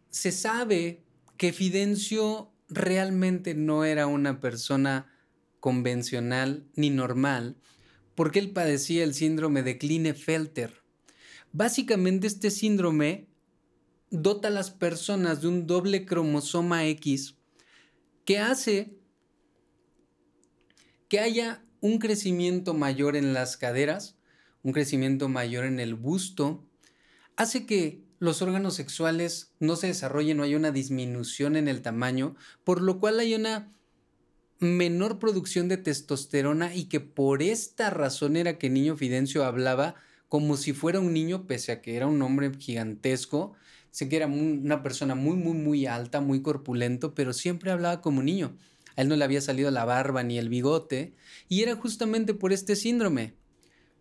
se 0.09 0.31
sabe 0.31 1.03
que 1.37 1.53
Fidencio 1.53 2.51
realmente 2.69 3.53
no 3.53 3.83
era 3.83 4.07
una 4.07 4.39
persona 4.39 5.11
convencional 5.59 6.65
ni 6.75 6.89
normal, 6.89 7.57
porque 8.15 8.39
él 8.39 8.51
padecía 8.51 9.03
el 9.03 9.13
síndrome 9.13 9.61
de 9.61 9.77
Klinefelter. 9.77 10.81
Básicamente 11.51 12.27
este 12.27 12.49
síndrome 12.49 13.27
dota 14.11 14.49
a 14.49 14.51
las 14.51 14.69
personas 14.69 15.41
de 15.41 15.47
un 15.47 15.65
doble 15.65 16.05
cromosoma 16.05 16.85
X 16.85 17.37
que 18.25 18.37
hace 18.37 18.93
que 21.07 21.19
haya 21.19 21.65
un 21.81 21.97
crecimiento 21.97 22.73
mayor 22.73 23.15
en 23.15 23.33
las 23.33 23.57
caderas, 23.57 24.17
un 24.63 24.71
crecimiento 24.71 25.27
mayor 25.27 25.65
en 25.65 25.79
el 25.79 25.95
busto, 25.95 26.63
hace 27.35 27.65
que 27.65 28.03
los 28.19 28.41
órganos 28.41 28.75
sexuales 28.75 29.53
no 29.59 29.75
se 29.75 29.87
desarrollen 29.87 30.39
o 30.39 30.43
hay 30.43 30.55
una 30.55 30.71
disminución 30.71 31.55
en 31.55 31.67
el 31.67 31.81
tamaño, 31.81 32.35
por 32.63 32.81
lo 32.81 32.99
cual 32.99 33.19
hay 33.19 33.33
una 33.33 33.71
menor 34.59 35.17
producción 35.17 35.67
de 35.67 35.77
testosterona 35.77 36.75
y 36.75 36.85
que 36.85 36.99
por 36.99 37.41
esta 37.41 37.89
razón 37.89 38.37
era 38.37 38.59
que 38.59 38.69
Niño 38.69 38.95
Fidencio 38.95 39.43
hablaba 39.43 39.95
como 40.29 40.55
si 40.55 40.71
fuera 40.71 40.99
un 40.99 41.13
niño, 41.13 41.47
pese 41.47 41.71
a 41.71 41.81
que 41.81 41.97
era 41.97 42.07
un 42.07 42.21
hombre 42.21 42.51
gigantesco, 42.57 43.53
Sé 43.91 44.07
que 44.07 44.15
era 44.15 44.27
una 44.27 44.81
persona 44.81 45.15
muy, 45.15 45.35
muy, 45.35 45.53
muy 45.53 45.85
alta, 45.85 46.21
muy 46.21 46.41
corpulento, 46.41 47.13
pero 47.13 47.33
siempre 47.33 47.71
hablaba 47.71 48.01
como 48.01 48.23
niño. 48.23 48.57
A 48.95 49.01
él 49.01 49.09
no 49.09 49.15
le 49.15 49.23
había 49.23 49.41
salido 49.41 49.69
la 49.69 49.85
barba 49.85 50.23
ni 50.23 50.37
el 50.37 50.49
bigote, 50.49 51.13
y 51.49 51.61
era 51.61 51.75
justamente 51.75 52.33
por 52.33 52.53
este 52.53 52.75
síndrome. 52.75 53.35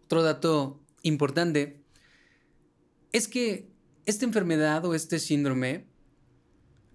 Otro 0.04 0.22
dato 0.22 0.80
importante 1.02 1.82
es 3.12 3.28
que 3.28 3.68
esta 4.06 4.24
enfermedad 4.24 4.84
o 4.84 4.94
este 4.94 5.18
síndrome 5.18 5.86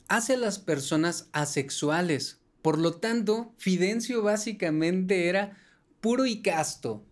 hace 0.08 0.34
a 0.34 0.38
las 0.38 0.60
personas 0.60 1.29
asexuales. 1.34 2.41
Por 2.62 2.79
lo 2.79 2.95
tanto, 2.95 3.53
Fidencio 3.58 4.23
básicamente 4.23 5.27
era 5.27 5.58
puro 6.01 6.25
y 6.25 6.41
casto, 6.41 7.05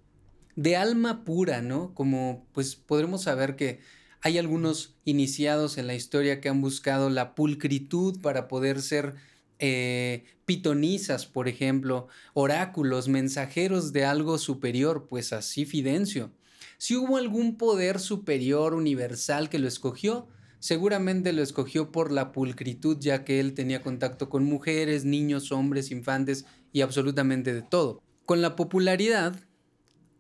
de 0.56 0.76
alma 0.76 1.24
pura, 1.24 1.62
¿no? 1.62 1.94
Como 1.94 2.48
pues 2.54 2.76
podremos 2.76 3.24
saber 3.24 3.56
que 3.56 3.80
hay 4.24 4.38
algunos 4.38 4.96
iniciados 5.04 5.78
en 5.78 5.86
la 5.86 5.96
historia 5.96 6.40
que 6.40 6.48
han 6.48 6.62
buscado 6.62 7.10
la 7.10 7.36
pulcritud 7.36 8.22
para 8.22 8.48
poder 8.48 8.82
ser 8.82 9.16
eh, 9.60 10.24
pitonisas, 10.46 11.26
por 11.26 11.50
ejemplo, 11.50 12.08
oráculos, 12.34 13.10
mensajeros 13.10 13.92
de 13.92 14.06
algo 14.06 14.38
superior, 14.38 15.08
pues 15.10 15.34
así 15.34 15.66
Fidencio. 15.66 16.32
Si 16.78 16.96
hubo 16.96 17.18
algún 17.18 17.58
poder 17.58 18.00
superior 18.00 18.76
universal 18.76 19.50
que 19.50 19.60
lo 19.60 19.68
escogió, 19.68 20.30
seguramente 20.60 21.34
lo 21.34 21.44
escogió 21.44 21.92
por 21.92 22.10
la 22.10 22.32
pulcritud, 22.32 22.98
ya 23.02 23.26
que 23.26 23.42
él 23.42 23.54
tenía 23.54 23.82
contacto 23.82 24.30
con 24.30 24.46
mujeres, 24.46 25.04
niños, 25.04 25.52
hombres, 25.52 25.92
infantes 25.92 26.46
y 26.72 26.80
absolutamente 26.80 27.54
de 27.54 27.62
todo. 27.62 28.02
Con 28.26 28.42
la 28.42 28.56
popularidad 28.56 29.36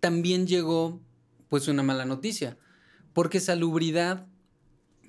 también 0.01 0.45
llegó 0.45 1.01
pues 1.47 1.69
una 1.69 1.83
mala 1.83 2.03
noticia 2.03 2.57
porque 3.13 3.39
Salubridad, 3.39 4.27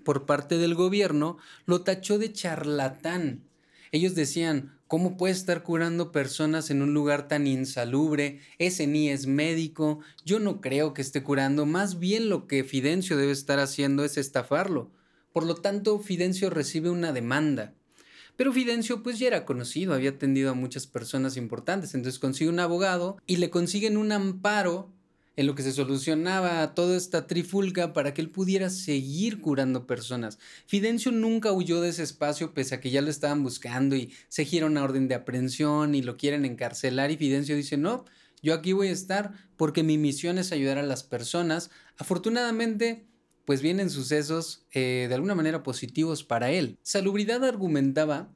por 0.04 0.26
parte 0.26 0.58
del 0.58 0.74
gobierno, 0.74 1.38
lo 1.66 1.82
tachó 1.82 2.18
de 2.18 2.32
charlatán. 2.32 3.44
Ellos 3.90 4.14
decían, 4.14 4.78
¿cómo 4.86 5.16
puede 5.16 5.32
estar 5.32 5.62
curando 5.62 6.12
personas 6.12 6.70
en 6.70 6.82
un 6.82 6.94
lugar 6.94 7.28
tan 7.28 7.46
insalubre? 7.46 8.40
Ese 8.58 8.86
ni 8.86 9.08
es 9.08 9.26
médico, 9.26 10.00
yo 10.24 10.38
no 10.38 10.60
creo 10.60 10.94
que 10.94 11.02
esté 11.02 11.22
curando, 11.22 11.64
más 11.64 11.98
bien 11.98 12.28
lo 12.28 12.46
que 12.46 12.64
Fidencio 12.64 13.16
debe 13.16 13.32
estar 13.32 13.58
haciendo 13.58 14.04
es 14.04 14.16
estafarlo. 14.16 14.90
Por 15.32 15.44
lo 15.44 15.56
tanto, 15.56 15.98
Fidencio 15.98 16.50
recibe 16.50 16.90
una 16.90 17.12
demanda. 17.12 17.74
Pero 18.36 18.52
Fidencio 18.52 19.02
pues 19.02 19.18
ya 19.18 19.28
era 19.28 19.44
conocido, 19.44 19.94
había 19.94 20.10
atendido 20.10 20.50
a 20.50 20.54
muchas 20.54 20.86
personas 20.86 21.36
importantes, 21.36 21.94
entonces 21.94 22.18
consigue 22.18 22.50
un 22.50 22.58
abogado 22.58 23.16
y 23.26 23.36
le 23.36 23.50
consiguen 23.50 23.96
un 23.96 24.10
amparo 24.10 24.92
en 25.36 25.46
lo 25.46 25.54
que 25.54 25.62
se 25.62 25.72
solucionaba 25.72 26.74
toda 26.74 26.96
esta 26.96 27.26
trifulca 27.26 27.92
para 27.92 28.14
que 28.14 28.22
él 28.22 28.30
pudiera 28.30 28.70
seguir 28.70 29.40
curando 29.40 29.86
personas. 29.86 30.38
Fidencio 30.66 31.12
nunca 31.12 31.52
huyó 31.52 31.80
de 31.80 31.88
ese 31.88 32.02
espacio 32.02 32.54
pese 32.54 32.76
a 32.76 32.80
que 32.80 32.90
ya 32.90 33.02
lo 33.02 33.10
estaban 33.10 33.42
buscando 33.42 33.96
y 33.96 34.12
se 34.28 34.44
gira 34.44 34.66
una 34.66 34.84
orden 34.84 35.08
de 35.08 35.14
aprehensión 35.14 35.94
y 35.94 36.02
lo 36.02 36.16
quieren 36.16 36.44
encarcelar 36.44 37.10
y 37.10 37.16
Fidencio 37.16 37.56
dice 37.56 37.76
no, 37.76 38.04
yo 38.42 38.54
aquí 38.54 38.72
voy 38.72 38.88
a 38.88 38.92
estar 38.92 39.32
porque 39.56 39.82
mi 39.82 39.98
misión 39.98 40.38
es 40.38 40.52
ayudar 40.52 40.78
a 40.78 40.82
las 40.82 41.02
personas. 41.02 41.70
Afortunadamente, 41.96 43.06
pues 43.44 43.62
vienen 43.62 43.90
sucesos 43.90 44.66
eh, 44.72 45.06
de 45.08 45.14
alguna 45.14 45.34
manera 45.34 45.62
positivos 45.62 46.24
para 46.24 46.50
él. 46.50 46.78
Salubridad 46.82 47.44
argumentaba 47.44 48.30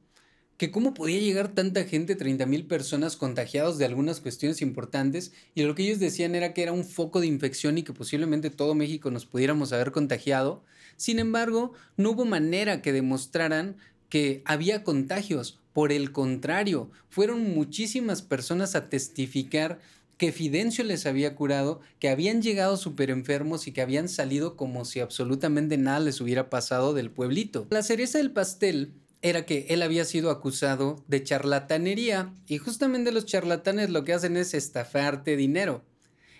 que 0.58 0.72
cómo 0.72 0.92
podía 0.92 1.20
llegar 1.20 1.54
tanta 1.54 1.84
gente, 1.84 2.16
30 2.16 2.44
mil 2.44 2.66
personas 2.66 3.16
contagiados 3.16 3.78
de 3.78 3.84
algunas 3.84 4.20
cuestiones 4.20 4.60
importantes, 4.60 5.32
y 5.54 5.62
lo 5.62 5.76
que 5.76 5.84
ellos 5.84 6.00
decían 6.00 6.34
era 6.34 6.52
que 6.52 6.64
era 6.64 6.72
un 6.72 6.84
foco 6.84 7.20
de 7.20 7.28
infección 7.28 7.78
y 7.78 7.84
que 7.84 7.92
posiblemente 7.92 8.50
todo 8.50 8.74
México 8.74 9.10
nos 9.12 9.24
pudiéramos 9.24 9.72
haber 9.72 9.92
contagiado. 9.92 10.64
Sin 10.96 11.20
embargo, 11.20 11.72
no 11.96 12.10
hubo 12.10 12.24
manera 12.24 12.82
que 12.82 12.92
demostraran 12.92 13.76
que 14.08 14.42
había 14.44 14.82
contagios. 14.82 15.60
Por 15.72 15.92
el 15.92 16.10
contrario, 16.10 16.90
fueron 17.08 17.54
muchísimas 17.54 18.22
personas 18.22 18.74
a 18.74 18.88
testificar 18.88 19.78
que 20.16 20.32
Fidencio 20.32 20.82
les 20.82 21.06
había 21.06 21.36
curado, 21.36 21.80
que 22.00 22.08
habían 22.08 22.42
llegado 22.42 22.76
súper 22.76 23.10
enfermos 23.10 23.68
y 23.68 23.72
que 23.72 23.80
habían 23.80 24.08
salido 24.08 24.56
como 24.56 24.84
si 24.84 24.98
absolutamente 24.98 25.78
nada 25.78 26.00
les 26.00 26.20
hubiera 26.20 26.50
pasado 26.50 26.94
del 26.94 27.12
pueblito. 27.12 27.68
La 27.70 27.84
cereza 27.84 28.18
del 28.18 28.32
pastel 28.32 28.90
era 29.22 29.46
que 29.46 29.66
él 29.70 29.82
había 29.82 30.04
sido 30.04 30.30
acusado 30.30 31.04
de 31.08 31.22
charlatanería 31.22 32.32
y 32.46 32.58
justamente 32.58 33.12
los 33.12 33.26
charlatanes 33.26 33.90
lo 33.90 34.04
que 34.04 34.12
hacen 34.12 34.36
es 34.36 34.54
estafarte 34.54 35.36
dinero. 35.36 35.84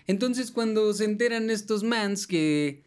Entonces 0.07 0.51
cuando 0.51 0.93
se 0.93 1.05
enteran 1.05 1.49
estos 1.49 1.83
mans 1.83 2.25
que 2.25 2.83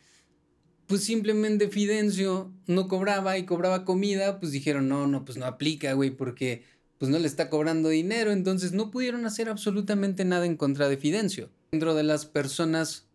pues 0.87 1.05
simplemente 1.05 1.68
Fidencio 1.68 2.52
no 2.66 2.88
cobraba 2.88 3.38
y 3.38 3.46
cobraba 3.46 3.85
comida, 3.85 4.40
pues 4.40 4.52
dijeron, 4.52 4.88
no, 4.88 5.07
no, 5.07 5.24
pues 5.24 5.38
no 5.38 5.46
aplica, 5.46 5.92
güey, 5.94 6.11
porque 6.11 6.64
pues 6.98 7.11
no 7.11 7.18
le 7.18 7.26
está 7.26 7.50
cobrando 7.50 7.88
dinero, 7.88 8.31
entonces 8.31 8.72
no 8.72 8.90
pudieron 8.90 9.24
hacer 9.24 9.48
absolutamente 9.48 10.24
nada 10.24 10.46
en 10.46 10.57
contra 10.57 10.88
de 10.88 10.96
Fidencio. 10.96 11.50
Dentro 11.70 11.94
de 11.94 12.02
las 12.02 12.26
personas 12.26 13.09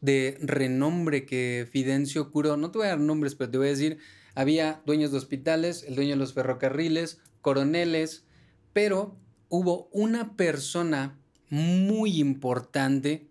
de 0.00 0.38
renombre 0.40 1.26
que 1.26 1.68
Fidencio 1.70 2.30
curó, 2.30 2.56
no 2.56 2.70
te 2.70 2.78
voy 2.78 2.86
a 2.86 2.90
dar 2.90 3.00
nombres, 3.00 3.34
pero 3.34 3.50
te 3.50 3.58
voy 3.58 3.66
a 3.68 3.70
decir, 3.70 3.98
había 4.34 4.82
dueños 4.86 5.12
de 5.12 5.18
hospitales, 5.18 5.84
el 5.84 5.94
dueño 5.94 6.10
de 6.10 6.16
los 6.16 6.34
ferrocarriles, 6.34 7.18
coroneles, 7.40 8.24
pero 8.72 9.16
hubo 9.48 9.88
una 9.92 10.36
persona 10.36 11.18
muy 11.48 12.20
importante 12.20 13.28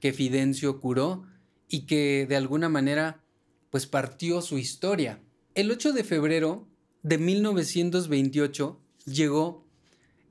que 0.00 0.12
Fidencio 0.12 0.80
curó 0.80 1.24
y 1.68 1.86
que 1.86 2.26
de 2.28 2.36
alguna 2.36 2.68
manera 2.68 3.22
pues 3.70 3.86
partió 3.86 4.42
su 4.42 4.58
historia. 4.58 5.20
El 5.54 5.70
8 5.70 5.92
de 5.92 6.04
febrero 6.04 6.68
de 7.02 7.18
1928 7.18 8.78
llegó 9.06 9.66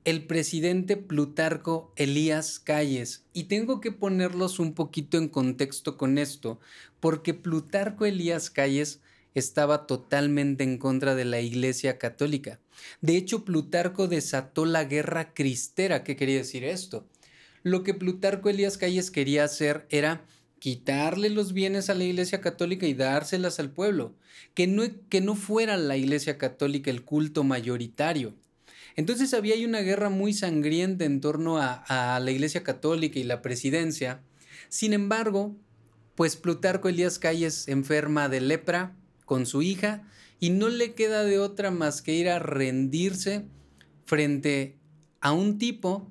el 0.04 0.26
presidente 0.26 0.96
Plutarco 0.96 1.92
Elías 1.96 2.58
Calles. 2.58 3.24
Y 3.32 3.44
tengo 3.44 3.80
que 3.80 3.92
ponerlos 3.92 4.58
un 4.58 4.74
poquito 4.74 5.16
en 5.16 5.28
contexto 5.28 5.96
con 5.96 6.18
esto, 6.18 6.58
porque 7.00 7.34
Plutarco 7.34 8.04
Elías 8.04 8.50
Calles 8.50 9.00
estaba 9.34 9.86
totalmente 9.86 10.64
en 10.64 10.78
contra 10.78 11.14
de 11.14 11.24
la 11.24 11.40
Iglesia 11.40 11.98
Católica. 11.98 12.60
De 13.00 13.16
hecho, 13.16 13.44
Plutarco 13.44 14.08
desató 14.08 14.64
la 14.64 14.84
guerra 14.84 15.34
cristera. 15.34 16.04
¿Qué 16.04 16.16
quería 16.16 16.36
decir 16.36 16.64
esto? 16.64 17.06
Lo 17.62 17.82
que 17.82 17.94
Plutarco 17.94 18.48
Elías 18.48 18.76
Calles 18.76 19.10
quería 19.10 19.44
hacer 19.44 19.86
era 19.90 20.24
quitarle 20.58 21.28
los 21.28 21.52
bienes 21.52 21.90
a 21.90 21.94
la 21.94 22.04
Iglesia 22.04 22.40
Católica 22.40 22.86
y 22.86 22.94
dárselas 22.94 23.58
al 23.58 23.70
pueblo, 23.70 24.14
que 24.54 24.66
no, 24.66 24.84
que 25.08 25.20
no 25.20 25.34
fuera 25.34 25.76
la 25.76 25.96
Iglesia 25.96 26.38
Católica 26.38 26.90
el 26.90 27.04
culto 27.04 27.42
mayoritario. 27.44 28.34
Entonces 28.94 29.32
había 29.34 29.66
una 29.66 29.80
guerra 29.80 30.10
muy 30.10 30.34
sangrienta 30.34 31.04
en 31.04 31.20
torno 31.20 31.58
a, 31.58 31.84
a 31.88 32.20
la 32.20 32.30
Iglesia 32.30 32.62
Católica 32.62 33.18
y 33.18 33.24
la 33.24 33.42
presidencia. 33.42 34.20
Sin 34.68 34.92
embargo, 34.92 35.56
pues 36.14 36.36
Plutarco 36.36 36.88
Elías 36.88 37.18
Calles 37.18 37.68
enferma 37.68 38.28
de 38.28 38.40
lepra, 38.40 38.94
con 39.24 39.46
su 39.46 39.62
hija 39.62 40.08
y 40.40 40.50
no 40.50 40.68
le 40.68 40.94
queda 40.94 41.24
de 41.24 41.38
otra 41.38 41.70
más 41.70 42.02
que 42.02 42.14
ir 42.14 42.28
a 42.28 42.38
rendirse 42.38 43.46
frente 44.04 44.78
a 45.20 45.32
un 45.32 45.58
tipo 45.58 46.10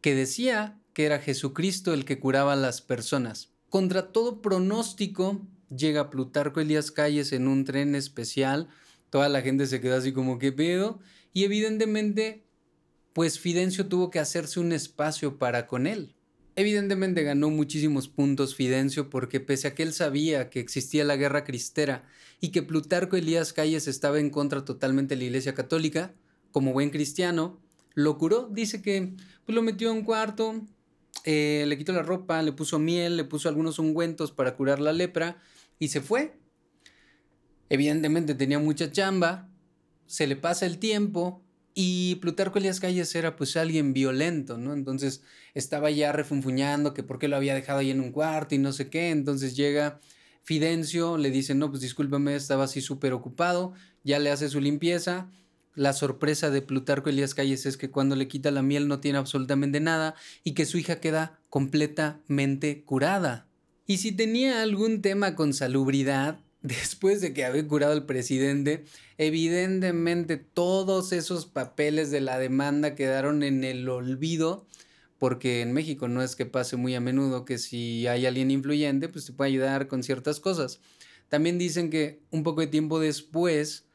que 0.00 0.14
decía 0.14 0.80
que 0.92 1.04
era 1.04 1.18
Jesucristo 1.18 1.92
el 1.94 2.04
que 2.04 2.18
curaba 2.18 2.52
a 2.52 2.56
las 2.56 2.82
personas. 2.82 3.52
Contra 3.68 4.12
todo 4.12 4.42
pronóstico, 4.42 5.46
llega 5.74 6.10
Plutarco 6.10 6.60
Elías 6.60 6.90
Calles 6.90 7.32
en 7.32 7.48
un 7.48 7.64
tren 7.64 7.94
especial, 7.94 8.68
toda 9.10 9.28
la 9.28 9.42
gente 9.42 9.66
se 9.66 9.80
queda 9.80 9.96
así 9.96 10.12
como 10.12 10.38
que 10.38 10.52
pedo, 10.52 11.00
y 11.32 11.44
evidentemente, 11.44 12.44
pues 13.12 13.38
Fidencio 13.38 13.86
tuvo 13.86 14.10
que 14.10 14.18
hacerse 14.18 14.60
un 14.60 14.72
espacio 14.72 15.38
para 15.38 15.66
con 15.66 15.86
él. 15.86 16.14
Evidentemente 16.54 17.22
ganó 17.22 17.48
muchísimos 17.48 18.08
puntos 18.08 18.54
Fidencio 18.54 19.08
porque 19.08 19.40
pese 19.40 19.68
a 19.68 19.74
que 19.74 19.82
él 19.82 19.94
sabía 19.94 20.50
que 20.50 20.60
existía 20.60 21.02
la 21.02 21.16
guerra 21.16 21.44
cristera 21.44 22.04
y 22.40 22.50
que 22.50 22.62
Plutarco 22.62 23.16
Elías 23.16 23.54
Calles 23.54 23.88
estaba 23.88 24.20
en 24.20 24.28
contra 24.28 24.64
totalmente 24.64 25.14
de 25.14 25.20
la 25.20 25.24
Iglesia 25.24 25.54
Católica, 25.54 26.14
como 26.50 26.72
buen 26.72 26.90
cristiano, 26.90 27.58
lo 27.94 28.18
curó. 28.18 28.48
Dice 28.52 28.82
que 28.82 29.14
pues, 29.46 29.54
lo 29.54 29.62
metió 29.62 29.90
en 29.90 29.98
un 29.98 30.04
cuarto, 30.04 30.60
eh, 31.24 31.64
le 31.66 31.78
quitó 31.78 31.92
la 31.92 32.02
ropa, 32.02 32.42
le 32.42 32.52
puso 32.52 32.78
miel, 32.78 33.16
le 33.16 33.24
puso 33.24 33.48
algunos 33.48 33.78
ungüentos 33.78 34.32
para 34.32 34.54
curar 34.54 34.78
la 34.78 34.92
lepra 34.92 35.40
y 35.78 35.88
se 35.88 36.02
fue. 36.02 36.36
Evidentemente 37.70 38.34
tenía 38.34 38.58
mucha 38.58 38.92
chamba, 38.92 39.48
se 40.06 40.26
le 40.26 40.36
pasa 40.36 40.66
el 40.66 40.78
tiempo, 40.78 41.42
y 41.74 42.16
Plutarco 42.16 42.58
Elías 42.58 42.80
Calles 42.80 43.14
era 43.14 43.36
pues 43.36 43.56
alguien 43.56 43.92
violento, 43.92 44.58
¿no? 44.58 44.74
Entonces 44.74 45.22
estaba 45.54 45.90
ya 45.90 46.12
refunfuñando 46.12 46.94
que 46.94 47.02
por 47.02 47.18
qué 47.18 47.28
lo 47.28 47.36
había 47.36 47.54
dejado 47.54 47.78
ahí 47.78 47.90
en 47.90 48.00
un 48.00 48.12
cuarto 48.12 48.54
y 48.54 48.58
no 48.58 48.72
sé 48.72 48.90
qué. 48.90 49.10
Entonces 49.10 49.56
llega 49.56 50.00
Fidencio, 50.42 51.16
le 51.16 51.30
dice, 51.30 51.54
no, 51.54 51.70
pues 51.70 51.82
discúlpame, 51.82 52.34
estaba 52.34 52.64
así 52.64 52.80
súper 52.80 53.12
ocupado, 53.12 53.72
ya 54.04 54.18
le 54.18 54.30
hace 54.30 54.48
su 54.48 54.60
limpieza. 54.60 55.30
La 55.74 55.94
sorpresa 55.94 56.50
de 56.50 56.60
Plutarco 56.60 57.08
Elías 57.08 57.34
Calles 57.34 57.64
es 57.64 57.76
que 57.76 57.90
cuando 57.90 58.16
le 58.16 58.28
quita 58.28 58.50
la 58.50 58.62
miel 58.62 58.88
no 58.88 59.00
tiene 59.00 59.18
absolutamente 59.18 59.80
nada 59.80 60.14
y 60.44 60.52
que 60.52 60.66
su 60.66 60.76
hija 60.76 61.00
queda 61.00 61.38
completamente 61.48 62.82
curada. 62.84 63.46
Y 63.86 63.98
si 63.98 64.12
tenía 64.12 64.62
algún 64.62 65.00
tema 65.00 65.34
con 65.34 65.54
salubridad, 65.54 66.40
después 66.62 67.20
de 67.20 67.32
que 67.34 67.44
había 67.44 67.66
curado 67.66 67.92
al 67.92 68.06
presidente, 68.06 68.84
evidentemente 69.18 70.36
todos 70.36 71.12
esos 71.12 71.46
papeles 71.46 72.10
de 72.10 72.20
la 72.20 72.38
demanda 72.38 72.94
quedaron 72.94 73.42
en 73.42 73.64
el 73.64 73.88
olvido, 73.88 74.66
porque 75.18 75.60
en 75.60 75.72
México 75.72 76.08
no 76.08 76.22
es 76.22 76.34
que 76.34 76.46
pase 76.46 76.76
muy 76.76 76.94
a 76.94 77.00
menudo 77.00 77.44
que 77.44 77.58
si 77.58 78.06
hay 78.06 78.26
alguien 78.26 78.50
influyente, 78.50 79.08
pues 79.08 79.26
te 79.26 79.32
puede 79.32 79.50
ayudar 79.50 79.86
con 79.86 80.02
ciertas 80.02 80.40
cosas. 80.40 80.80
También 81.28 81.58
dicen 81.58 81.90
que 81.90 82.22
un 82.30 82.42
poco 82.42 82.60
de 82.60 82.66
tiempo 82.66 82.98
después, 83.00 83.86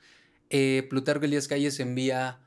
eh, 0.49 0.87
Plutarco 0.89 1.25
Elías 1.25 1.47
Calles 1.47 1.79
envía 1.79 2.39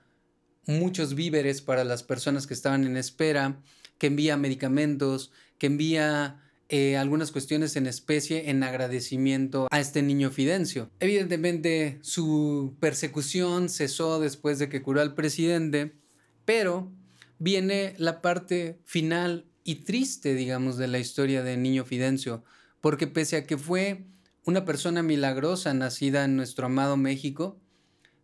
muchos 0.67 1.15
víveres 1.15 1.61
para 1.61 1.85
las 1.85 2.03
personas 2.03 2.47
que 2.47 2.55
estaban 2.55 2.85
en 2.85 2.97
espera, 2.97 3.61
que 3.99 4.07
envía 4.07 4.37
medicamentos, 4.37 5.31
que 5.59 5.67
envía 5.67 6.41
eh, 6.73 6.97
algunas 6.97 7.33
cuestiones 7.33 7.75
en 7.75 7.89
especie 7.89 8.49
en 8.49 8.63
agradecimiento 8.63 9.67
a 9.73 9.81
este 9.81 10.03
niño 10.03 10.31
Fidencio. 10.31 10.89
Evidentemente 11.01 11.99
su 12.01 12.77
persecución 12.79 13.69
cesó 13.69 14.21
después 14.21 14.61
de 14.61 14.69
que 14.69 14.81
curó 14.81 15.01
al 15.01 15.17
presidente, 15.17 15.97
pero 16.45 16.93
viene 17.41 17.95
la 17.99 18.23
parte 18.23 18.79
final 18.85 19.47
y 19.65 19.83
triste, 19.85 20.35
digamos, 20.35 20.77
de 20.77 20.87
la 20.87 21.01
historia 21.01 21.43
de 21.43 21.57
niño 21.57 21.85
Fidencio, 21.85 22.45
porque 22.81 23.09
pese 23.09 23.39
a 23.39 23.47
que 23.47 23.59
fue 23.59 24.05
una 24.45 24.65
persona 24.65 25.03
milagrosa 25.03 25.75
nacida 25.75 26.25
en 26.25 26.37
nuestro 26.37 26.67
amado 26.67 26.97
México, 26.97 27.59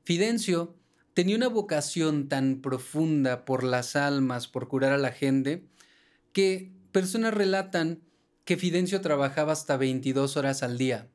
Fidencio 0.05 0.77
tenía 1.15 1.35
una 1.35 1.49
vocación 1.49 2.29
tan 2.29 2.61
profunda 2.61 3.45
por 3.45 3.65
las 3.65 3.97
almas, 3.97 4.47
por 4.47 4.69
curar 4.69 4.93
a 4.93 4.99
la 4.99 5.11
gente, 5.11 5.67
que 6.33 6.71
personas 6.93 7.35
relatan 7.35 8.06
que 8.47 8.57
Fidencio 8.57 9.01
trabajaba 9.01 9.53
hasta 9.53 9.77
22 9.77 10.37
horas 10.37 10.63
al 10.63 10.79
día. 10.79 11.11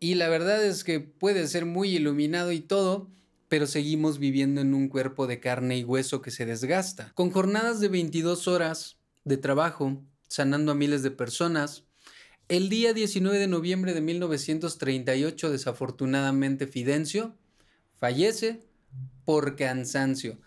Y 0.00 0.14
la 0.14 0.30
verdad 0.30 0.64
es 0.64 0.82
que 0.84 0.98
puede 0.98 1.46
ser 1.46 1.66
muy 1.66 1.90
iluminado 1.90 2.50
y 2.50 2.60
todo, 2.60 3.10
pero 3.48 3.66
seguimos 3.66 4.18
viviendo 4.18 4.62
en 4.62 4.72
un 4.72 4.88
cuerpo 4.88 5.26
de 5.26 5.38
carne 5.38 5.76
y 5.76 5.84
hueso 5.84 6.22
que 6.22 6.30
se 6.30 6.46
desgasta. 6.46 7.12
Con 7.14 7.30
jornadas 7.30 7.78
de 7.78 7.88
22 7.88 8.48
horas 8.48 8.96
de 9.24 9.36
trabajo, 9.36 10.02
sanando 10.28 10.72
a 10.72 10.74
miles 10.74 11.02
de 11.02 11.10
personas, 11.10 11.84
el 12.48 12.70
día 12.70 12.94
19 12.94 13.38
de 13.38 13.46
noviembre 13.46 13.92
de 13.92 14.00
1938, 14.00 15.50
desafortunadamente, 15.50 16.66
Fidencio 16.66 17.36
fallece 17.96 18.60
por 19.26 19.56
cansancio. 19.56 20.40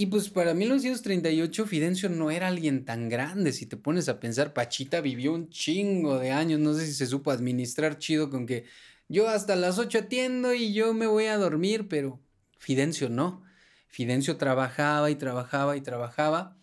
Y 0.00 0.06
pues 0.06 0.30
para 0.30 0.54
1938 0.54 1.66
Fidencio 1.66 2.08
no 2.08 2.30
era 2.30 2.48
alguien 2.48 2.86
tan 2.86 3.10
grande, 3.10 3.52
si 3.52 3.66
te 3.66 3.76
pones 3.76 4.08
a 4.08 4.18
pensar, 4.18 4.54
Pachita 4.54 5.02
vivió 5.02 5.34
un 5.34 5.50
chingo 5.50 6.18
de 6.18 6.30
años, 6.30 6.58
no 6.58 6.72
sé 6.72 6.86
si 6.86 6.94
se 6.94 7.06
supo 7.06 7.30
administrar 7.30 7.98
chido 7.98 8.30
con 8.30 8.46
que 8.46 8.64
yo 9.10 9.28
hasta 9.28 9.56
las 9.56 9.78
8 9.78 9.98
atiendo 9.98 10.54
y 10.54 10.72
yo 10.72 10.94
me 10.94 11.06
voy 11.06 11.26
a 11.26 11.36
dormir, 11.36 11.86
pero 11.86 12.18
Fidencio 12.56 13.10
no. 13.10 13.42
Fidencio 13.88 14.38
trabajaba 14.38 15.10
y 15.10 15.16
trabajaba 15.16 15.76
y 15.76 15.82
trabajaba 15.82 16.56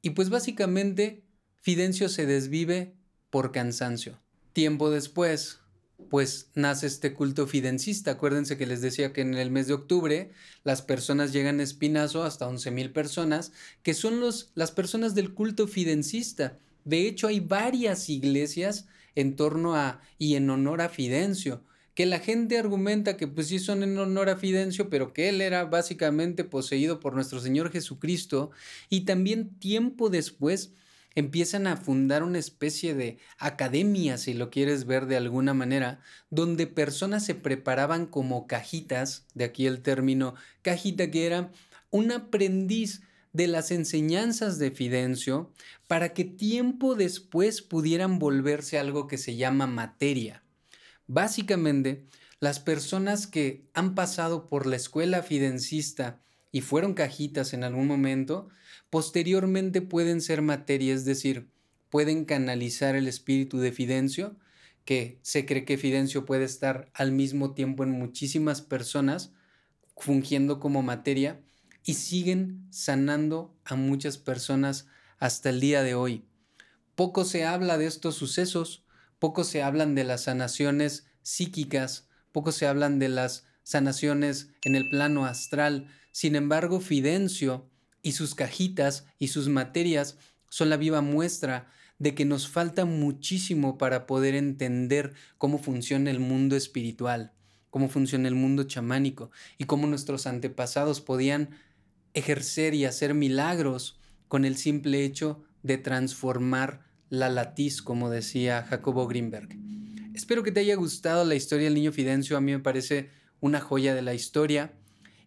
y 0.00 0.10
pues 0.10 0.28
básicamente 0.28 1.22
Fidencio 1.60 2.08
se 2.08 2.26
desvive 2.26 2.96
por 3.30 3.52
cansancio. 3.52 4.18
Tiempo 4.52 4.90
después, 4.90 5.60
pues 6.08 6.50
nace 6.54 6.86
este 6.86 7.14
culto 7.14 7.46
fidencista. 7.46 8.12
Acuérdense 8.12 8.56
que 8.56 8.66
les 8.66 8.80
decía 8.80 9.12
que 9.12 9.20
en 9.20 9.34
el 9.34 9.50
mes 9.50 9.66
de 9.66 9.74
octubre 9.74 10.30
las 10.64 10.82
personas 10.82 11.32
llegan 11.32 11.60
a 11.60 11.62
Espinazo, 11.62 12.22
hasta 12.24 12.48
11 12.48 12.70
mil 12.70 12.90
personas, 12.92 13.52
que 13.82 13.94
son 13.94 14.20
los, 14.20 14.50
las 14.54 14.72
personas 14.72 15.14
del 15.14 15.34
culto 15.34 15.66
fidencista. 15.66 16.58
De 16.84 17.06
hecho, 17.06 17.28
hay 17.28 17.40
varias 17.40 18.08
iglesias 18.08 18.86
en 19.14 19.36
torno 19.36 19.76
a 19.76 20.00
y 20.18 20.34
en 20.36 20.48
honor 20.50 20.80
a 20.80 20.88
Fidencio, 20.88 21.62
que 21.94 22.06
la 22.06 22.18
gente 22.18 22.58
argumenta 22.58 23.16
que 23.16 23.28
pues 23.28 23.48
sí 23.48 23.58
son 23.58 23.82
en 23.82 23.98
honor 23.98 24.30
a 24.30 24.36
Fidencio, 24.36 24.88
pero 24.88 25.12
que 25.12 25.28
él 25.28 25.40
era 25.40 25.64
básicamente 25.64 26.44
poseído 26.44 27.00
por 27.00 27.14
nuestro 27.14 27.40
Señor 27.40 27.70
Jesucristo, 27.70 28.50
y 28.88 29.02
también 29.02 29.50
tiempo 29.58 30.08
después 30.08 30.72
empiezan 31.14 31.66
a 31.66 31.76
fundar 31.76 32.22
una 32.22 32.38
especie 32.38 32.94
de 32.94 33.18
academia, 33.38 34.18
si 34.18 34.34
lo 34.34 34.50
quieres 34.50 34.86
ver 34.86 35.06
de 35.06 35.16
alguna 35.16 35.54
manera, 35.54 36.00
donde 36.30 36.66
personas 36.66 37.24
se 37.24 37.34
preparaban 37.34 38.06
como 38.06 38.46
cajitas, 38.46 39.26
de 39.34 39.44
aquí 39.44 39.66
el 39.66 39.82
término 39.82 40.34
cajita, 40.62 41.10
que 41.10 41.26
era 41.26 41.50
un 41.90 42.12
aprendiz 42.12 43.02
de 43.32 43.46
las 43.46 43.70
enseñanzas 43.70 44.58
de 44.58 44.70
Fidencio 44.70 45.52
para 45.86 46.12
que 46.12 46.24
tiempo 46.24 46.94
después 46.94 47.62
pudieran 47.62 48.18
volverse 48.18 48.78
algo 48.78 49.06
que 49.06 49.18
se 49.18 49.36
llama 49.36 49.66
materia. 49.66 50.42
Básicamente, 51.06 52.06
las 52.40 52.60
personas 52.60 53.26
que 53.26 53.64
han 53.74 53.94
pasado 53.94 54.46
por 54.46 54.66
la 54.66 54.76
escuela 54.76 55.22
fidencista 55.22 56.20
y 56.50 56.60
fueron 56.60 56.94
cajitas 56.94 57.54
en 57.54 57.64
algún 57.64 57.86
momento, 57.86 58.48
posteriormente 58.92 59.80
pueden 59.80 60.20
ser 60.20 60.42
materia, 60.42 60.92
es 60.92 61.06
decir, 61.06 61.48
pueden 61.88 62.26
canalizar 62.26 62.94
el 62.94 63.08
espíritu 63.08 63.56
de 63.56 63.72
Fidencio, 63.72 64.36
que 64.84 65.18
se 65.22 65.46
cree 65.46 65.64
que 65.64 65.78
Fidencio 65.78 66.26
puede 66.26 66.44
estar 66.44 66.90
al 66.92 67.10
mismo 67.10 67.54
tiempo 67.54 67.84
en 67.84 67.92
muchísimas 67.92 68.60
personas, 68.60 69.32
fungiendo 69.96 70.60
como 70.60 70.82
materia, 70.82 71.40
y 71.86 71.94
siguen 71.94 72.66
sanando 72.68 73.56
a 73.64 73.76
muchas 73.76 74.18
personas 74.18 74.88
hasta 75.18 75.48
el 75.48 75.60
día 75.60 75.82
de 75.82 75.94
hoy. 75.94 76.26
Poco 76.94 77.24
se 77.24 77.46
habla 77.46 77.78
de 77.78 77.86
estos 77.86 78.16
sucesos, 78.16 78.84
poco 79.18 79.44
se 79.44 79.62
hablan 79.62 79.94
de 79.94 80.04
las 80.04 80.24
sanaciones 80.24 81.06
psíquicas, 81.22 82.10
poco 82.30 82.52
se 82.52 82.66
hablan 82.66 82.98
de 82.98 83.08
las 83.08 83.46
sanaciones 83.62 84.50
en 84.60 84.74
el 84.74 84.90
plano 84.90 85.24
astral. 85.24 85.88
Sin 86.10 86.36
embargo, 86.36 86.78
Fidencio 86.78 87.71
y 88.02 88.12
sus 88.12 88.34
cajitas 88.34 89.06
y 89.18 89.28
sus 89.28 89.48
materias 89.48 90.18
son 90.48 90.68
la 90.68 90.76
viva 90.76 91.00
muestra 91.00 91.70
de 91.98 92.14
que 92.14 92.24
nos 92.24 92.48
falta 92.48 92.84
muchísimo 92.84 93.78
para 93.78 94.06
poder 94.06 94.34
entender 94.34 95.14
cómo 95.38 95.58
funciona 95.58 96.10
el 96.10 96.18
mundo 96.18 96.56
espiritual, 96.56 97.32
cómo 97.70 97.88
funciona 97.88 98.28
el 98.28 98.34
mundo 98.34 98.64
chamánico 98.64 99.30
y 99.56 99.64
cómo 99.64 99.86
nuestros 99.86 100.26
antepasados 100.26 101.00
podían 101.00 101.50
ejercer 102.12 102.74
y 102.74 102.84
hacer 102.84 103.14
milagros 103.14 103.98
con 104.28 104.44
el 104.44 104.56
simple 104.56 105.04
hecho 105.04 105.42
de 105.62 105.78
transformar 105.78 106.84
la 107.08 107.28
latiz, 107.28 107.82
como 107.82 108.10
decía 108.10 108.64
Jacobo 108.68 109.06
Greenberg. 109.06 109.50
Espero 110.14 110.42
que 110.42 110.52
te 110.52 110.60
haya 110.60 110.74
gustado 110.74 111.24
la 111.24 111.34
historia 111.34 111.64
del 111.64 111.74
niño 111.74 111.92
Fidencio, 111.92 112.36
a 112.36 112.40
mí 112.40 112.52
me 112.52 112.58
parece 112.58 113.10
una 113.40 113.60
joya 113.60 113.94
de 113.94 114.02
la 114.02 114.14
historia. 114.14 114.72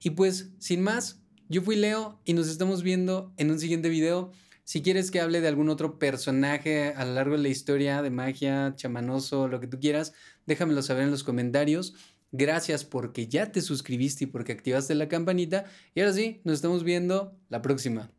Y 0.02 0.12
pues, 0.12 0.50
sin 0.60 0.82
más, 0.82 1.22
yo 1.50 1.62
fui 1.62 1.76
Leo 1.76 2.20
y 2.26 2.34
nos 2.34 2.48
estamos 2.48 2.84
viendo 2.84 3.34
en 3.38 3.52
un 3.52 3.60
siguiente 3.60 3.90
video. 3.90 4.32
Si 4.64 4.82
quieres 4.82 5.12
que 5.12 5.22
hable 5.22 5.42
de 5.42 5.48
algún 5.48 5.70
otro 5.70 6.00
personaje 6.00 6.94
a 6.96 7.06
lo 7.06 7.14
largo 7.14 7.36
de 7.36 7.44
la 7.44 7.50
historia 7.50 8.02
de 8.02 8.10
magia, 8.10 8.74
chamanoso, 8.76 9.48
lo 9.48 9.60
que 9.60 9.68
tú 9.68 9.80
quieras, 9.80 10.14
déjamelo 10.48 10.82
saber 10.82 11.04
en 11.04 11.12
los 11.12 11.24
comentarios. 11.24 11.94
Gracias 12.32 12.84
porque 12.84 13.28
ya 13.28 13.52
te 13.52 13.62
suscribiste 13.62 14.24
y 14.24 14.28
porque 14.28 14.54
activaste 14.54 14.96
la 14.96 15.08
campanita. 15.08 15.66
Y 15.94 16.02
ahora 16.02 16.14
sí, 16.14 16.42
nos 16.44 16.56
estamos 16.56 16.84
viendo 16.84 17.38
la 17.50 17.62
próxima. 17.62 18.16